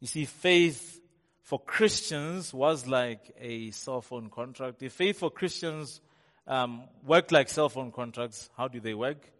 [0.00, 1.00] You see, faith
[1.42, 4.82] for Christians was like a cell phone contract.
[4.82, 6.00] If faith for Christians
[6.46, 9.30] um, worked like cell phone contracts, how do they work?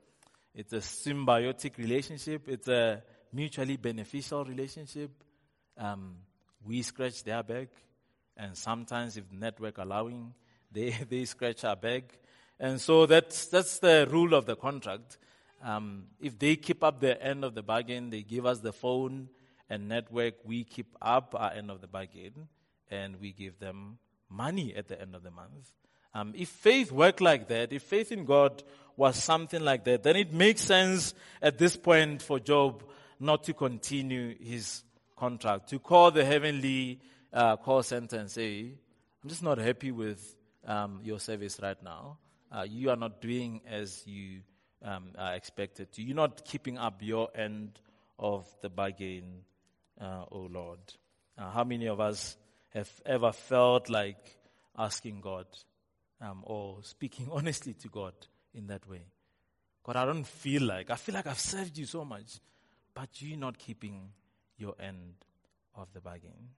[0.54, 2.48] It's a symbiotic relationship.
[2.48, 5.10] It's a mutually beneficial relationship.
[5.78, 6.16] Um,
[6.64, 7.68] we scratch their back,
[8.36, 10.34] and sometimes, if network allowing,
[10.72, 12.18] they, they scratch our back.
[12.60, 15.18] And so that's, that's the rule of the contract.
[15.64, 19.28] Um, if they keep up their end of the bargain, they give us the phone
[19.68, 22.48] and network, we keep up our end of the bargain,
[22.90, 25.70] and we give them money at the end of the month.
[26.14, 28.62] Um, if faith worked like that, if faith in God
[28.96, 32.84] was something like that, then it makes sense at this point for Job
[33.22, 34.82] not to continue his
[35.16, 37.00] contract, to call the heavenly
[37.32, 38.74] uh, call center and say,
[39.22, 42.18] I'm just not happy with um, your service right now.
[42.50, 44.40] Uh, you are not doing as you
[44.84, 46.02] um, are expected to.
[46.02, 47.78] You're not keeping up your end
[48.18, 49.44] of the bargain,
[50.00, 50.80] uh, oh Lord.
[51.38, 52.36] Uh, how many of us
[52.70, 54.36] have ever felt like
[54.76, 55.46] asking God
[56.20, 58.14] um, or speaking honestly to God
[58.52, 59.06] in that way?
[59.84, 62.40] God, I don't feel like, I feel like I've served you so much
[62.94, 64.10] but you're not keeping
[64.56, 65.14] your end
[65.74, 66.50] of the bargain.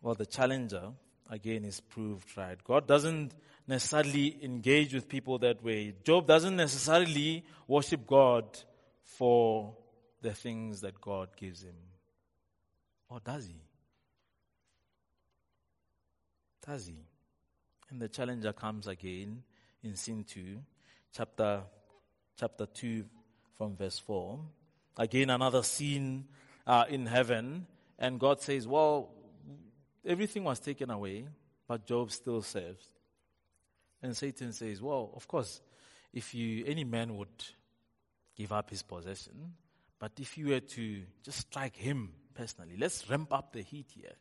[0.00, 0.92] Well, the challenger,
[1.30, 2.62] again, is proved right.
[2.62, 3.34] God doesn't
[3.66, 5.94] necessarily engage with people that way.
[6.04, 8.44] Job doesn't necessarily worship God
[9.02, 9.76] for
[10.22, 11.74] the things that God gives him.
[13.08, 13.60] Or does he?
[16.64, 17.06] Does he?
[17.90, 19.42] And the challenger comes again
[19.82, 20.58] in scene 2,
[21.12, 21.62] chapter,
[22.38, 23.04] chapter 2,
[23.56, 24.38] from verse 4.
[24.98, 26.26] Again, another scene
[26.66, 27.66] uh, in heaven,
[28.00, 29.10] and God says, Well,
[30.04, 31.26] everything was taken away,
[31.68, 32.84] but Job still serves.
[34.02, 35.60] And Satan says, Well, of course,
[36.12, 37.28] if you any man would
[38.36, 39.54] give up his possession,
[40.00, 44.12] but if you were to just strike him personally, let's ramp up the heat here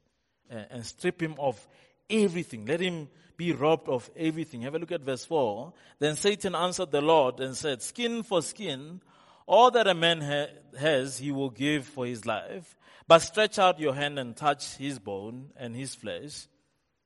[0.52, 1.68] uh, and strip him of
[2.08, 2.68] everything.
[2.68, 4.62] Let him be robbed of everything.
[4.62, 5.74] Have a look at verse 4.
[6.00, 9.02] Then Satan answered the Lord and said, Skin for skin,
[9.48, 12.78] all that a man ha- has, he will give for his life.
[13.08, 16.48] But stretch out your hand and touch his bone and his flesh,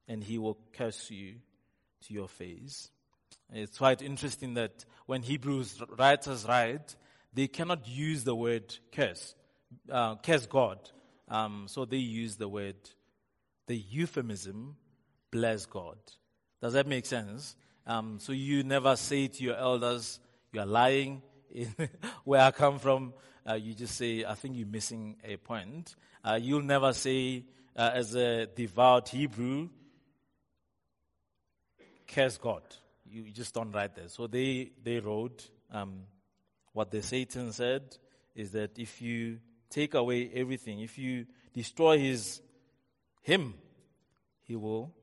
[0.08, 1.36] and he will curse you
[2.08, 2.90] to your face.
[3.54, 6.96] It's quite interesting that when Hebrews writers write,
[7.34, 9.36] they cannot use the word curse,
[9.90, 10.80] uh, curse God.
[11.28, 12.76] Um, so they use the word,
[13.68, 14.76] the euphemism,
[15.32, 15.98] bless God.
[16.62, 17.56] Does that make sense?
[17.86, 20.20] Um, so you never say to your elders,
[20.52, 21.22] you are lying.
[22.24, 23.14] Where I come from,
[23.48, 25.96] uh, you just say, I think you're missing a point.
[26.24, 29.70] Uh, you'll never say, uh, as a devout Hebrew,
[32.08, 32.64] curse God.
[33.10, 34.12] You just don't write that.
[34.12, 36.04] So they, they wrote, um,
[36.74, 37.98] what the Satan said
[38.36, 42.42] is that if you take away everything, if you destroy his,
[43.22, 43.56] him,
[44.44, 44.94] he will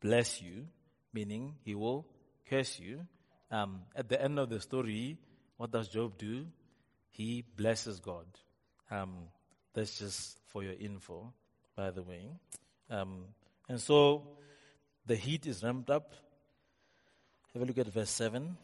[0.00, 0.66] bless you,
[1.12, 2.06] meaning he will
[2.48, 3.06] curse you.
[3.50, 5.18] Um, at the end of the story,
[5.60, 6.46] what does Job do?
[7.10, 8.24] He blesses God.
[8.90, 9.14] Um,
[9.74, 11.34] that's just for your info,
[11.76, 12.30] by the way.
[12.88, 13.24] Um,
[13.68, 14.22] and so
[15.04, 16.14] the heat is ramped up.
[17.52, 18.56] Have a look at verse 7.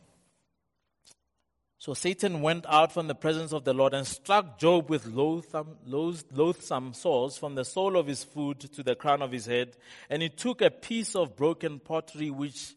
[1.76, 5.76] So Satan went out from the presence of the Lord and struck Job with loathsome,
[5.84, 9.76] loathsome sores from the sole of his foot to the crown of his head.
[10.08, 12.74] And he took a piece of broken pottery which,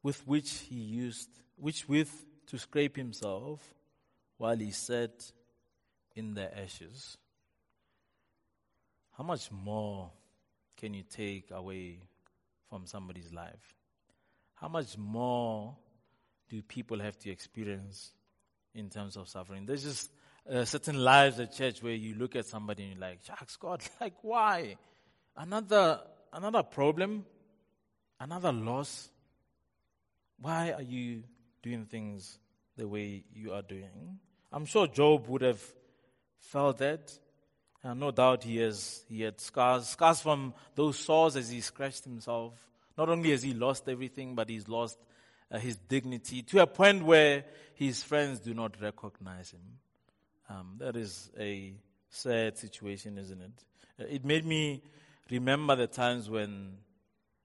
[0.00, 2.24] with which he used, which with
[2.54, 3.74] to scrape himself
[4.36, 5.32] while he sat
[6.14, 7.18] in the ashes.
[9.18, 10.12] How much more
[10.76, 11.98] can you take away
[12.70, 13.74] from somebody's life?
[14.54, 15.74] How much more
[16.48, 18.12] do people have to experience
[18.72, 19.66] in terms of suffering?
[19.66, 20.12] There's just
[20.48, 23.82] uh, certain lives at church where you look at somebody and you're like, shucks, God,
[24.00, 24.76] like why?
[25.36, 27.26] Another, another problem,
[28.20, 29.10] another loss.
[30.38, 31.24] Why are you
[31.60, 32.38] doing things
[32.76, 34.18] the way you are doing?
[34.52, 35.62] I'm sure Job would have
[36.38, 37.12] felt that.
[37.82, 42.04] And no doubt he has he had scars, scars from those sores as he scratched
[42.04, 42.54] himself.
[42.96, 44.98] Not only has he lost everything, but he's lost
[45.50, 49.60] uh, his dignity to a point where his friends do not recognize him.
[50.48, 51.74] Um, that is a
[52.08, 53.64] sad situation, isn't it?
[54.00, 54.82] Uh, it made me
[55.30, 56.78] remember the times when,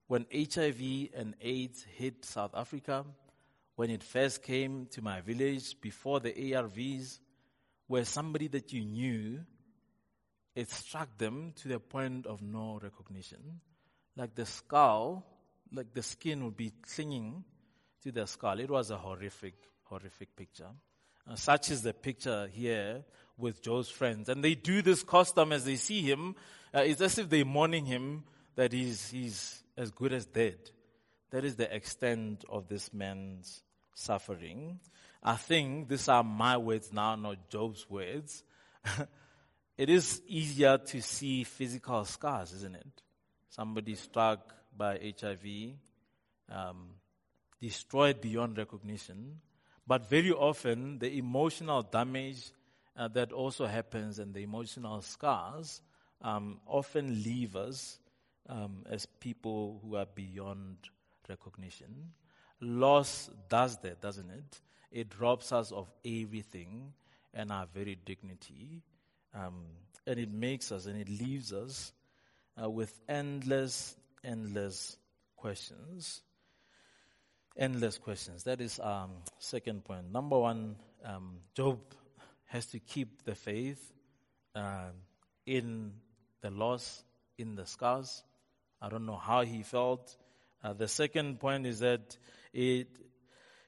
[0.07, 3.05] when HIV and AIDS hit South Africa,
[3.79, 7.17] when it first came to my village before the ARVs,
[7.87, 9.39] where somebody that you knew,
[10.53, 13.61] it struck them to the point of no recognition.
[14.17, 15.25] Like the skull,
[15.71, 17.45] like the skin would be clinging
[18.03, 18.59] to the skull.
[18.59, 20.71] It was a horrific, horrific picture.
[21.25, 23.05] Uh, such is the picture here
[23.37, 24.27] with Job's friends.
[24.27, 26.35] And they do this custom as they see him.
[26.75, 28.25] Uh, it's as if they're mourning him
[28.57, 30.57] that he's, he's as good as dead.
[31.31, 33.63] That is the extent of this man's
[33.99, 34.79] suffering.
[35.21, 38.43] I think these are my words now, not Job's words.
[39.77, 43.01] it is easier to see physical scars, isn't it?
[43.49, 45.73] Somebody struck by HIV,
[46.49, 46.91] um,
[47.61, 49.41] destroyed beyond recognition.
[49.85, 52.51] But very often, the emotional damage
[52.95, 55.81] uh, that also happens and the emotional scars
[56.21, 57.99] um, often leave us
[58.47, 60.77] um, as people who are beyond
[61.27, 62.11] recognition.
[62.61, 64.61] Loss does that, doesn't it?
[64.91, 66.93] It robs us of everything
[67.33, 68.81] and our very dignity.
[69.33, 69.65] Um,
[70.07, 71.93] and it makes us and it leaves us
[72.61, 74.97] uh, with endless, endless
[75.35, 76.21] questions
[77.59, 78.43] endless questions.
[78.43, 80.11] That is um, second point.
[80.11, 81.79] Number one, um, Job
[82.45, 83.93] has to keep the faith
[84.55, 84.91] uh,
[85.45, 85.91] in
[86.41, 87.03] the loss,
[87.37, 88.23] in the scars.
[88.81, 90.15] I don't know how he felt.
[90.63, 92.17] Uh, the second point is that
[92.53, 92.87] it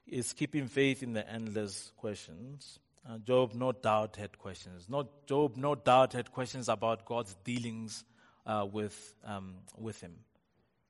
[0.07, 2.79] is keeping faith in the endless questions.
[3.09, 4.87] Uh, Job, no doubt, had questions.
[4.89, 8.03] Not Job, no doubt, had questions about God's dealings
[8.45, 10.13] uh, with um, with him.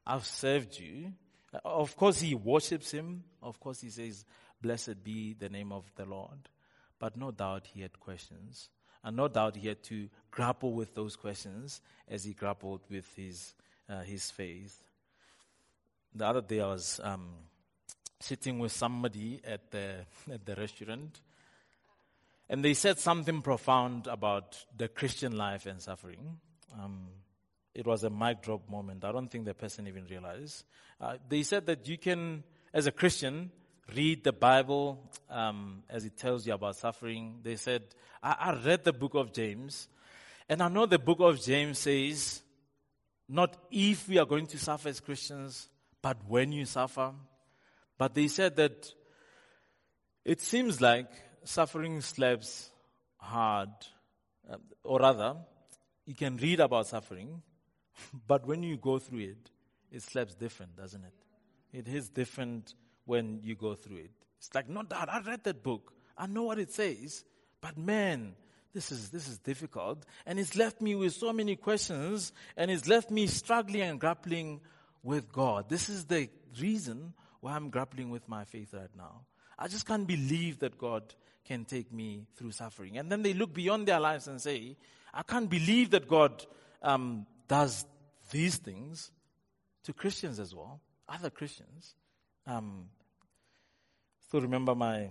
[0.06, 1.14] I've served you.
[1.64, 3.24] Of course, he worships him.
[3.42, 4.26] Of course, he says,
[4.62, 6.50] Blessed be the name of the Lord.
[7.00, 8.70] But no doubt he had questions.
[9.04, 13.54] And no doubt he had to grapple with those questions as he grappled with his,
[13.90, 14.82] uh, his faith.
[16.14, 17.30] The other day I was um,
[18.20, 21.22] sitting with somebody at the, at the restaurant,
[22.50, 26.38] and they said something profound about the Christian life and suffering.
[26.78, 27.08] Um,
[27.74, 29.06] it was a mic drop moment.
[29.06, 30.66] I don't think the person even realized.
[31.00, 32.44] Uh, they said that you can,
[32.74, 33.50] as a Christian,
[33.96, 37.40] read the Bible um, as it tells you about suffering.
[37.42, 37.84] They said,
[38.22, 39.88] I, I read the book of James,
[40.50, 42.42] and I know the book of James says,
[43.30, 45.70] not if we are going to suffer as Christians,
[46.02, 47.12] but when you suffer.
[47.98, 48.92] But they said that
[50.26, 51.10] it seems like
[51.44, 52.72] suffering slaps
[53.18, 53.70] hard,
[54.50, 55.36] uh, or rather,
[56.06, 57.42] you can read about suffering,
[58.28, 59.52] but when you go through it,
[59.92, 61.14] it slaps different, doesn't it?
[61.78, 62.74] It is different
[63.06, 64.12] when you go through it.
[64.38, 65.94] It's like, no, Dad, I read that book.
[66.18, 67.24] I know what it says.
[67.62, 68.34] But man,
[68.74, 70.06] this is, this is difficult.
[70.26, 74.62] And it's left me with so many questions and it's left me struggling and grappling
[75.04, 75.70] with God.
[75.70, 76.30] This is the
[76.60, 79.22] reason why I'm grappling with my faith right now.
[79.58, 81.14] I just can't believe that God
[81.46, 82.98] can take me through suffering.
[82.98, 84.78] And then they look beyond their lives and say,
[85.14, 86.46] I can't believe that God
[86.82, 87.86] um, does
[88.32, 89.12] these things
[89.84, 90.80] to Christians as well,
[91.10, 91.96] other Christians.
[92.48, 92.86] Um,
[94.28, 95.10] still remember my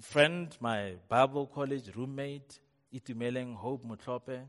[0.00, 2.58] friend, my Bible college roommate,
[2.94, 4.42] Itumeleng Hope Mutlope,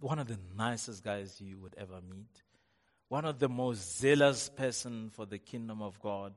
[0.00, 2.42] one of the nicest guys you would ever meet,
[3.08, 6.32] one of the most zealous person for the kingdom of God.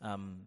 [0.00, 0.46] Um,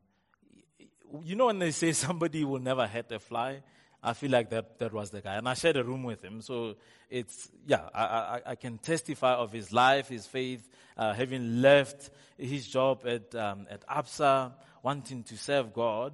[1.23, 3.61] you know when they say somebody will never hurt a fly,
[4.01, 5.35] I feel like that, that was the guy.
[5.35, 6.41] And I shared a room with him.
[6.41, 6.75] So
[7.09, 12.09] it's, yeah, I, I, I can testify of his life, his faith, uh, having left
[12.37, 14.53] his job at, um, at ABSA,
[14.83, 16.13] wanting to serve God,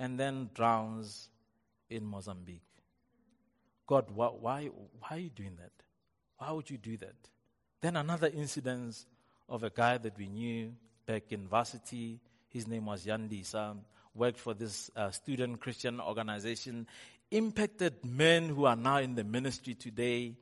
[0.00, 1.28] and then drowns
[1.88, 2.62] in Mozambique.
[3.86, 5.72] God, why, why, why are you doing that?
[6.38, 7.14] Why would you do that?
[7.82, 9.04] Then another incident
[9.48, 10.72] of a guy that we knew
[11.04, 12.20] back in varsity.
[12.48, 13.82] His name was Yandi Sam
[14.14, 16.86] worked for this uh, student Christian organization,
[17.30, 20.36] impacted men who are now in the ministry today,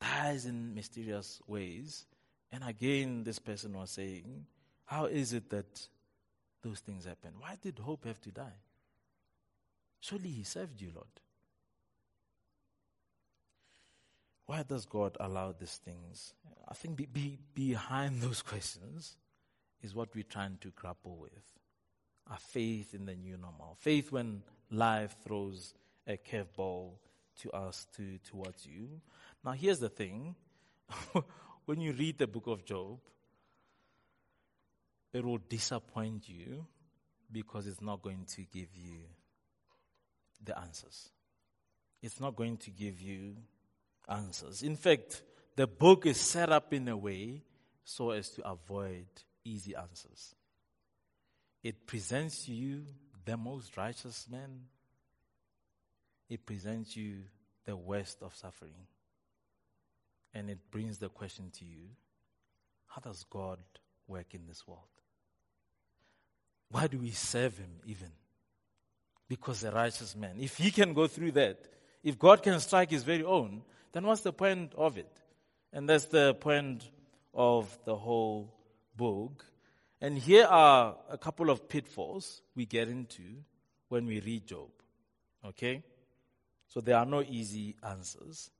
[0.00, 2.06] dies in mysterious ways.
[2.52, 4.46] And again, this person was saying,
[4.84, 5.88] How is it that
[6.62, 7.32] those things happen?
[7.38, 8.60] Why did Hope have to die?
[10.00, 11.08] Surely he served you, Lord.
[14.46, 16.34] Why does God allow these things?
[16.68, 19.16] I think be, be, behind those questions
[19.82, 21.32] is what we're trying to grapple with
[22.30, 23.76] our faith in the new normal.
[23.80, 25.74] Faith when life throws
[26.06, 26.92] a curveball
[27.40, 29.00] to us, to, towards you.
[29.44, 30.34] Now, here's the thing
[31.66, 32.98] when you read the book of Job,
[35.12, 36.66] it will disappoint you
[37.30, 39.00] because it's not going to give you
[40.42, 41.10] the answers.
[42.02, 43.36] It's not going to give you
[44.08, 44.62] answers.
[44.62, 45.22] In fact,
[45.56, 47.42] the book is set up in a way
[47.84, 49.06] so as to avoid
[49.44, 50.34] easy answers.
[51.62, 52.82] It presents you
[53.24, 54.60] the most righteous man.
[56.28, 57.22] It presents you
[57.64, 58.74] the worst of suffering.
[60.34, 61.88] And it brings the question to you
[62.86, 63.58] how does God
[64.06, 64.82] work in this world?
[66.70, 68.10] Why do we serve Him even?
[69.28, 70.36] Because a righteous man.
[70.38, 71.58] If He can go through that,
[72.02, 73.62] if God can strike His very own,
[73.94, 75.20] then what's the point of it?
[75.72, 76.90] And that's the point
[77.32, 78.52] of the whole
[78.96, 79.46] book.
[80.00, 83.22] And here are a couple of pitfalls we get into
[83.88, 84.68] when we read Job.
[85.46, 85.84] Okay?
[86.66, 88.50] So there are no easy answers.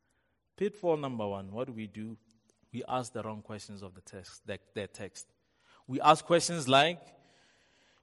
[0.56, 2.16] Pitfall number one what do we do?
[2.72, 5.26] We ask the wrong questions of the text, the, their text.
[5.88, 7.00] We ask questions like,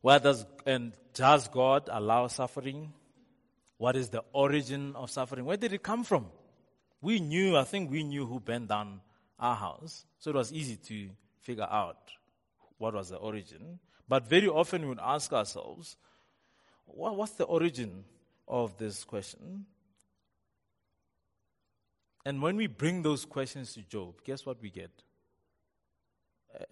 [0.02, 2.92] why does and does God allow suffering?
[3.78, 5.46] What is the origin of suffering?
[5.46, 6.28] Where did it come from?
[7.02, 9.02] We knew, I think we knew who burned down
[9.40, 12.12] our house, so it was easy to figure out
[12.78, 13.80] what was the origin.
[14.08, 15.98] But very often we would ask ourselves,
[16.86, 18.04] what, what's the origin
[18.48, 19.66] of this question?
[22.26, 24.92] And when we bring those questions to Job, guess what we get?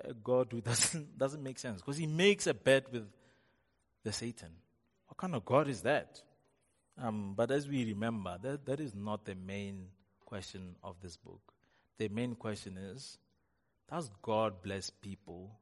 [0.03, 3.07] A God who doesn't, doesn't make sense because he makes a bet with
[4.03, 4.49] the Satan.
[5.07, 6.21] What kind of God is that?
[7.01, 9.87] Um, but as we remember, that, that is not the main
[10.29, 11.41] question of this book.
[11.97, 13.17] The main question is
[13.89, 15.59] Does God bless people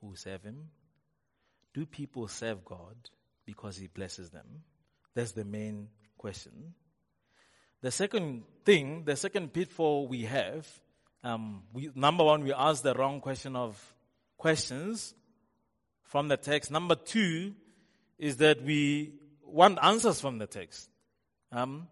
[0.00, 0.70] who serve Him?
[1.72, 2.96] Do people serve God
[3.46, 4.64] because He blesses them?
[5.14, 6.74] That's the main question.
[7.80, 10.66] The second thing, the second pitfall we have,
[11.22, 13.80] um, we, number one, we ask the wrong question of
[14.36, 15.14] questions
[16.02, 16.72] from the text.
[16.72, 17.54] Number two
[18.18, 19.12] is that we
[19.44, 20.90] want answers from the text.
[21.52, 21.86] Um,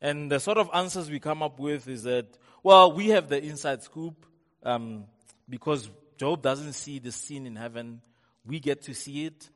[0.00, 2.26] and the sort of answers we come up with is that,
[2.62, 4.26] well, we have the inside scoop
[4.62, 5.04] um,
[5.48, 8.00] because Job doesn't see the scene in heaven.
[8.46, 9.48] We get to see it,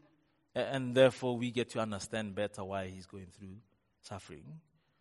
[0.55, 3.57] and therefore we get to understand better why he's going through
[4.01, 4.45] suffering.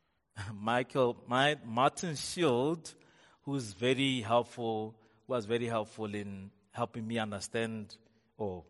[0.54, 2.94] Michael, my, Martin Shield,
[3.44, 4.96] who's very helpful,
[5.28, 7.96] was very helpful in helping me understand
[8.38, 8.64] or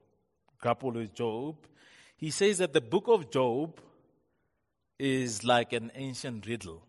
[0.59, 1.55] grapple with Job.
[2.15, 3.80] He says that the book of Job
[5.02, 6.84] is like an ancient riddle.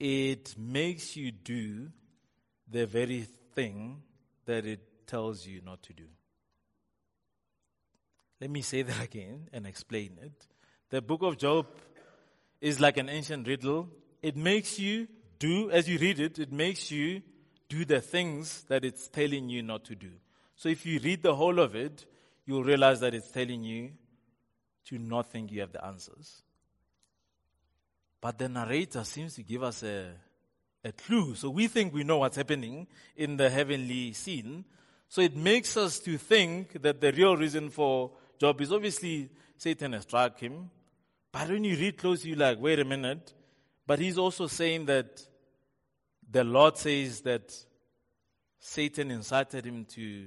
[0.00, 1.92] It makes you do
[2.68, 4.02] the very thing
[4.46, 6.06] that it tells you not to do.
[8.40, 10.48] Let me say that again and explain it.
[10.90, 11.66] The book of Job
[12.60, 13.88] is like an ancient riddle.
[14.22, 15.06] It makes you
[15.38, 17.22] do, as you read it, it makes you
[17.68, 20.10] do the things that it's telling you not to do.
[20.56, 22.06] So if you read the whole of it,
[22.44, 23.92] you'll realize that it's telling you
[24.86, 26.42] to not think you have the answers.
[28.20, 30.12] But the narrator seems to give us a,
[30.84, 31.34] a clue.
[31.34, 34.64] So we think we know what's happening in the heavenly scene.
[35.08, 39.92] So it makes us to think that the real reason for Job is obviously Satan
[39.92, 40.70] has struck him.
[41.30, 43.32] But when you read closely, you're like, wait a minute.
[43.86, 45.22] But he's also saying that
[46.28, 47.54] the Lord says that
[48.58, 50.26] Satan incited him to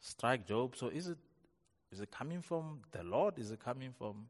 [0.00, 0.74] strike Job.
[0.74, 1.18] So is it
[1.92, 3.38] is it coming from the Lord?
[3.38, 4.28] Is it coming from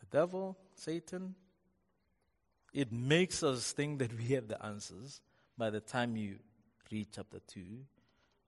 [0.00, 1.34] the devil, Satan?
[2.72, 5.20] It makes us think that we have the answers
[5.56, 6.36] by the time you
[6.90, 7.60] read chapter 2.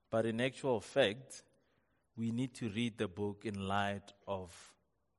[0.09, 1.43] But in actual fact,
[2.15, 4.53] we need to read the book in light of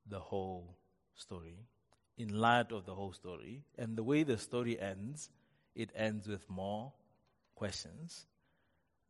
[0.08, 0.76] the whole
[1.14, 1.58] story.
[2.16, 3.64] In light of the whole story.
[3.78, 5.30] And the way the story ends,
[5.74, 6.92] it ends with more
[7.54, 8.26] questions,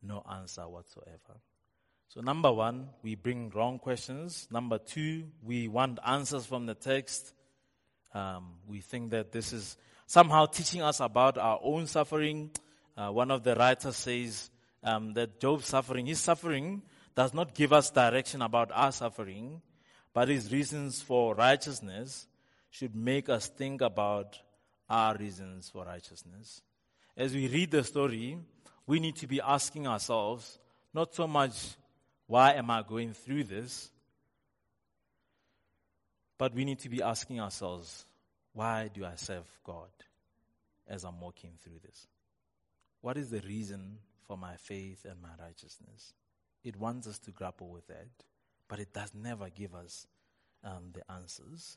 [0.03, 1.41] no answer whatsoever.
[2.15, 4.47] So, number one, we bring wrong questions.
[4.49, 7.35] Number two, we want answers from the text.
[8.15, 12.53] Um, we think that this is somehow teaching us about our own suffering.
[12.97, 14.49] Uh, one of the writers says
[14.85, 16.83] um, that Job's suffering, his suffering,
[17.17, 19.61] does not give us direction about our suffering,
[20.13, 22.29] but his reasons for righteousness
[22.71, 24.39] should make us think about
[24.89, 26.63] our reasons for righteousness.
[27.17, 28.39] As we read the story,
[28.87, 30.61] we need to be asking ourselves
[30.93, 31.75] not so much
[32.27, 33.91] why am I going through this?
[36.39, 38.05] But we need to be asking ourselves,
[38.53, 39.89] why do I serve God
[40.89, 42.07] as I'm walking through this?
[43.01, 46.15] What is the reason for my faith and my righteousness?
[46.63, 48.09] It wants us to grapple with that,
[48.69, 50.07] but it does never give us
[50.65, 51.77] um, the answers.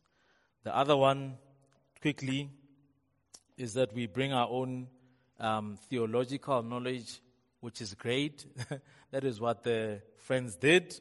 [0.63, 1.37] The other one,
[2.01, 2.49] quickly,
[3.57, 4.87] is that we bring our own
[5.39, 7.19] um, theological knowledge,
[7.59, 8.45] which is great.
[9.11, 10.99] that is what the friends did.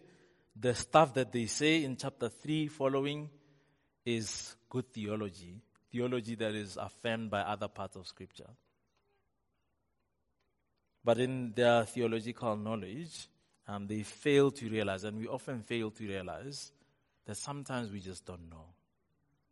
[0.59, 3.29] The stuff that they say in chapter 3 following
[4.05, 8.49] is good theology, theology that is affirmed by other parts of Scripture.
[11.05, 13.29] But in their theological knowledge,
[13.69, 16.73] um, they fail to realize, and we often fail to realize,
[17.27, 18.67] that sometimes we just don't know.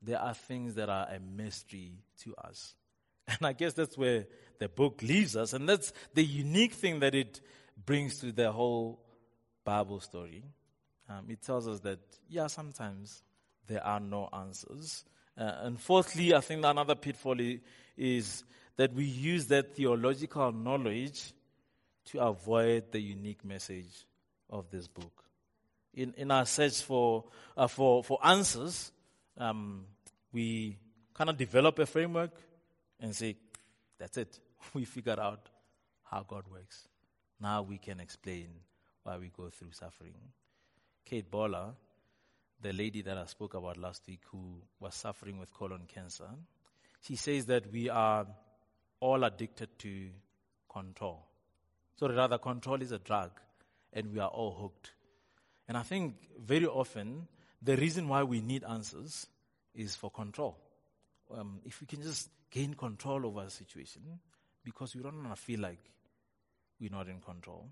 [0.01, 1.93] There are things that are a mystery
[2.23, 2.75] to us.
[3.29, 4.27] And I guess that's where
[4.59, 7.41] the book leaves us, and that's the unique thing that it
[7.85, 9.01] brings to the whole
[9.65, 10.45] Bible story.
[11.09, 11.99] Um, it tells us that,
[12.29, 13.23] yeah, sometimes
[13.67, 15.05] there are no answers.
[15.37, 17.37] Uh, and fourthly, I think another pitfall
[17.97, 18.45] is
[18.77, 21.33] that we use that theological knowledge
[22.07, 24.07] to avoid the unique message
[24.51, 25.25] of this book.
[25.95, 27.25] In, in our search for,
[27.57, 28.93] uh, for, for answers,
[29.39, 29.87] um,
[30.33, 30.79] we
[31.15, 32.33] kind of develop a framework
[33.01, 33.37] and say,
[33.99, 34.39] that's it.
[34.75, 35.51] We figured out
[36.05, 36.89] how God works.
[37.41, 38.49] Now we can explain
[39.03, 40.15] why we go through suffering.
[41.05, 41.75] Kate Bowler,
[42.63, 46.29] the lady that I spoke about last week who was suffering with colon cancer,
[47.03, 48.27] she says that we are
[49.01, 50.09] all addicted to
[50.73, 51.27] control.
[51.97, 53.31] So rather, control is a drug,
[53.93, 54.93] and we are all hooked.
[55.69, 57.29] And I think very often
[57.63, 59.27] the reason why we need answers
[59.75, 60.57] is for control.
[61.31, 64.03] Um, if we can just gain control over a situation,
[64.65, 65.81] because we don't want to feel like
[66.81, 67.69] we're not in control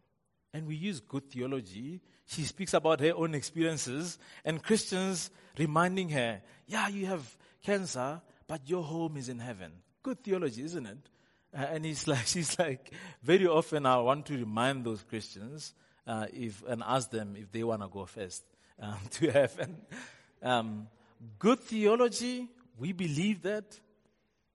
[0.55, 2.01] and we use good theology.
[2.26, 8.68] She speaks about her own experiences and Christians reminding her, yeah, you have cancer, but
[8.68, 9.72] your home is in heaven.
[10.03, 10.99] Good theology, isn't it?
[11.57, 15.74] Uh, and he's like, she's like, very often I want to remind those Christians
[16.07, 18.43] uh, if, and ask them if they want to go first
[18.80, 19.76] um, to heaven.
[20.43, 20.89] Um,
[21.39, 23.78] good theology, we believe that,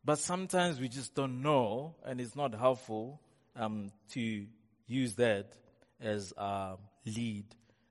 [0.07, 3.19] but sometimes we just don't know, and it's not helpful
[3.57, 4.45] um, to
[4.87, 5.51] use that
[5.99, 7.43] as our lead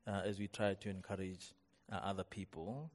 [0.07, 1.53] uh, as we try to encourage
[1.93, 2.91] uh, other people.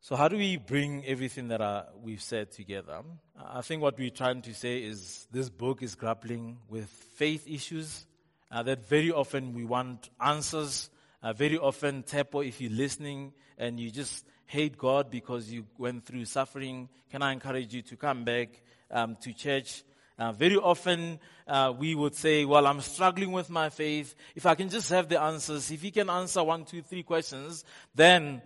[0.00, 3.02] So, how do we bring everything that uh, we've said together?
[3.38, 8.06] I think what we're trying to say is this book is grappling with faith issues
[8.50, 10.88] uh, that very often we want answers.
[11.22, 16.06] Uh, very often, Tepo, if you're listening and you just hate God because you went
[16.06, 18.48] through suffering, can I encourage you to come back
[18.90, 19.84] um, to church?
[20.18, 24.14] Uh, very often uh, we would say, well, I'm struggling with my faith.
[24.34, 27.62] If I can just have the answers, if he can answer one, two, three questions,
[27.94, 28.40] then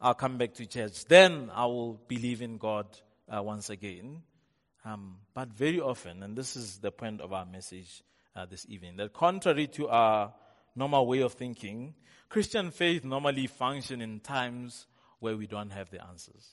[0.00, 1.04] I'll come back to church.
[1.04, 2.86] Then I will believe in God
[3.28, 4.22] uh, once again.
[4.82, 8.02] Um, but very often, and this is the point of our message
[8.34, 10.32] uh, this evening, that contrary to our
[10.74, 11.94] normal way of thinking,
[12.30, 14.86] Christian faith normally function in times
[15.24, 16.50] where we don't have the answers.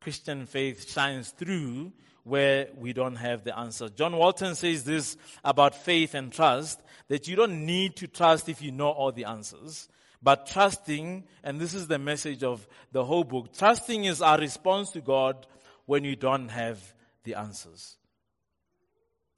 [0.00, 1.92] Christian faith shines through
[2.24, 3.88] where we don't have the answer.
[3.88, 8.62] John Walton says this about faith and trust that you don't need to trust if
[8.62, 9.88] you know all the answers.
[10.20, 14.90] But trusting, and this is the message of the whole book, trusting is our response
[14.90, 15.46] to God
[15.86, 16.80] when we don't have
[17.22, 17.96] the answers.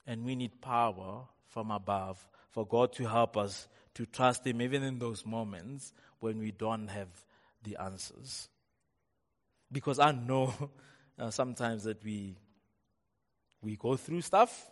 [0.07, 4.83] And we need power from above for God to help us to trust Him even
[4.83, 7.09] in those moments when we don't have
[7.65, 8.49] the answers.
[9.73, 10.53] Because I know
[11.19, 12.37] uh, sometimes that we,
[13.63, 14.71] we go through stuff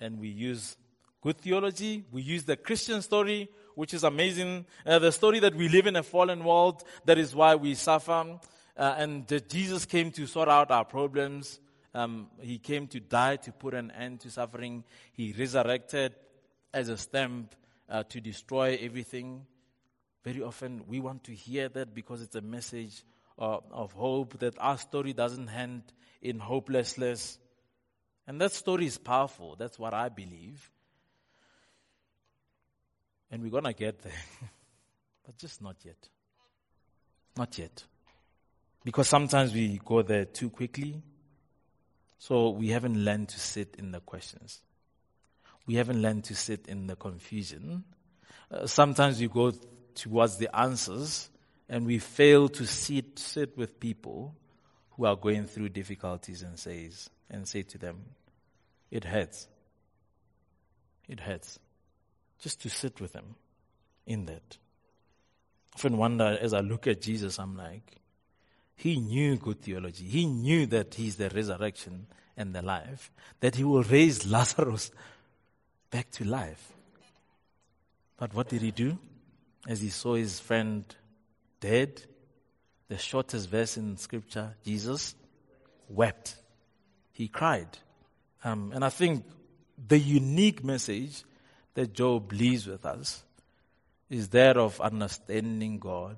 [0.00, 0.76] and we use
[1.20, 5.68] good theology, we use the Christian story, which is amazing, uh, the story that we
[5.68, 8.38] live in a fallen world, that is why we suffer,
[8.76, 11.60] uh, and that Jesus came to sort out our problems.
[11.94, 14.84] Um, he came to die to put an end to suffering.
[15.12, 16.14] He resurrected
[16.72, 17.54] as a stamp
[17.88, 19.46] uh, to destroy everything.
[20.24, 23.04] Very often we want to hear that because it's a message
[23.36, 25.82] of, of hope that our story doesn't end
[26.22, 27.38] in hopelessness.
[28.26, 29.54] And that story is powerful.
[29.56, 30.70] That's what I believe.
[33.30, 34.12] And we're going to get there.
[35.26, 36.08] but just not yet.
[37.36, 37.84] Not yet.
[38.82, 41.02] Because sometimes we go there too quickly.
[42.18, 44.62] So we haven't learned to sit in the questions.
[45.66, 47.84] We haven't learned to sit in the confusion.
[48.50, 49.52] Uh, sometimes we go
[49.94, 51.30] towards the answers
[51.68, 54.34] and we fail to sit, sit with people
[54.90, 58.04] who are going through difficulties and says, and say to them,
[58.90, 59.48] it hurts.
[61.08, 61.58] It hurts.
[62.38, 63.34] Just to sit with them
[64.06, 64.58] in that.
[65.74, 67.96] I often wonder as I look at Jesus, I'm like,
[68.76, 70.04] he knew good theology.
[70.04, 74.90] He knew that he's the resurrection and the life, that he will raise Lazarus
[75.90, 76.72] back to life.
[78.16, 78.98] But what did he do?
[79.66, 80.84] As he saw his friend
[81.60, 82.02] dead,
[82.88, 85.14] the shortest verse in scripture, Jesus
[85.88, 86.36] wept.
[87.12, 87.68] He cried.
[88.42, 89.24] Um, and I think
[89.88, 91.24] the unique message
[91.74, 93.24] that Job leaves with us
[94.10, 96.16] is that of understanding God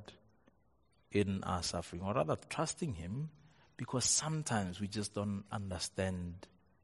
[1.13, 3.31] in our suffering, or rather trusting Him,
[3.77, 6.35] because sometimes we just don't understand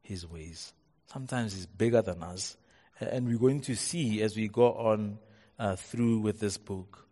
[0.01, 0.73] His ways.
[1.07, 2.57] Sometimes He's bigger than us.
[2.99, 5.19] And we're going to see as we go on
[5.59, 7.03] uh, through with this book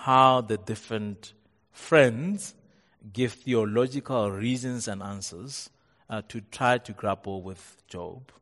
[0.00, 1.34] how the different
[1.72, 2.54] friends
[3.12, 5.68] give theological reasons and answers
[6.08, 8.32] uh, to try to grapple with Job.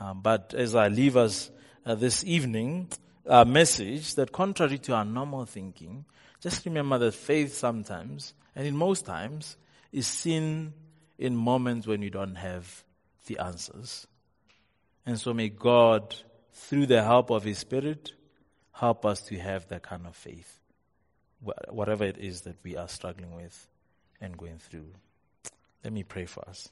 [0.00, 1.50] Um, but as I leave us
[1.84, 2.88] uh, this evening,
[3.26, 6.06] a message that contrary to our normal thinking,
[6.40, 9.58] just remember that faith sometimes, and in most times,
[9.92, 10.72] is seen
[11.18, 12.82] in moments when we don't have
[13.26, 14.06] the answers.
[15.04, 16.14] And so may God,
[16.52, 18.12] through the help of His Spirit,
[18.74, 20.58] help us to have that kind of faith,
[21.70, 23.68] whatever it is that we are struggling with
[24.20, 24.86] and going through.
[25.84, 26.68] Let me pray for us.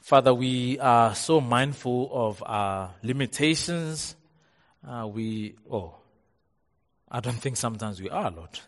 [0.00, 4.14] Father, we are so mindful of our limitations.
[4.86, 5.94] Uh, we, oh,
[7.10, 8.60] I don't think sometimes we are, Lord.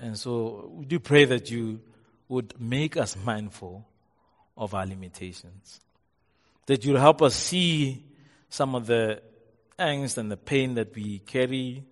[0.00, 1.80] And so we do pray that you
[2.28, 3.86] would make us mindful
[4.58, 5.80] of our limitations.
[6.66, 8.04] That you'll help us see
[8.50, 9.22] some of the
[9.78, 11.84] angst and the pain that we carry.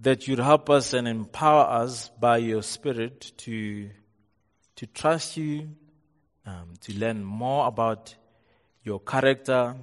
[0.00, 3.90] That you'd help us and empower us by your Spirit to,
[4.76, 5.68] to trust you,
[6.44, 8.14] um, to learn more about
[8.82, 9.76] your character,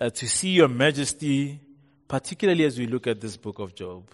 [0.00, 1.60] uh, to see your majesty,
[2.08, 4.10] particularly as we look at this book of Job.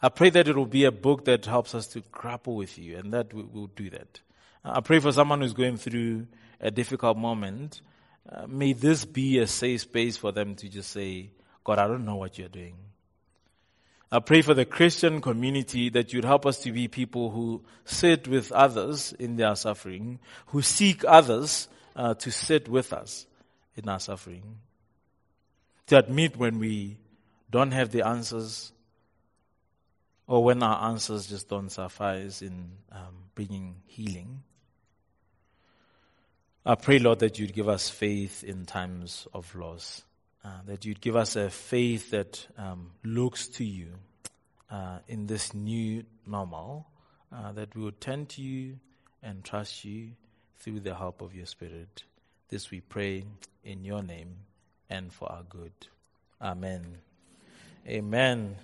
[0.00, 2.98] I pray that it will be a book that helps us to grapple with you,
[2.98, 4.20] and that we will do that.
[4.68, 6.26] I pray for someone who's going through
[6.60, 7.80] a difficult moment.
[8.28, 11.30] Uh, may this be a safe space for them to just say,
[11.62, 12.74] God, I don't know what you're doing.
[14.10, 18.26] I pray for the Christian community that you'd help us to be people who sit
[18.26, 23.26] with others in their suffering, who seek others uh, to sit with us
[23.76, 24.58] in our suffering,
[25.86, 26.98] to admit when we
[27.50, 28.72] don't have the answers
[30.26, 34.42] or when our answers just don't suffice in um, bringing healing.
[36.68, 40.02] I pray, Lord, that you'd give us faith in times of loss.
[40.44, 43.92] Uh, that you'd give us a faith that um, looks to you
[44.68, 46.88] uh, in this new normal,
[47.32, 48.80] uh, that we would turn to you
[49.22, 50.08] and trust you
[50.58, 52.02] through the help of your Spirit.
[52.48, 53.22] This we pray
[53.62, 54.34] in your name
[54.90, 55.72] and for our good.
[56.42, 56.98] Amen.
[57.86, 58.56] Amen.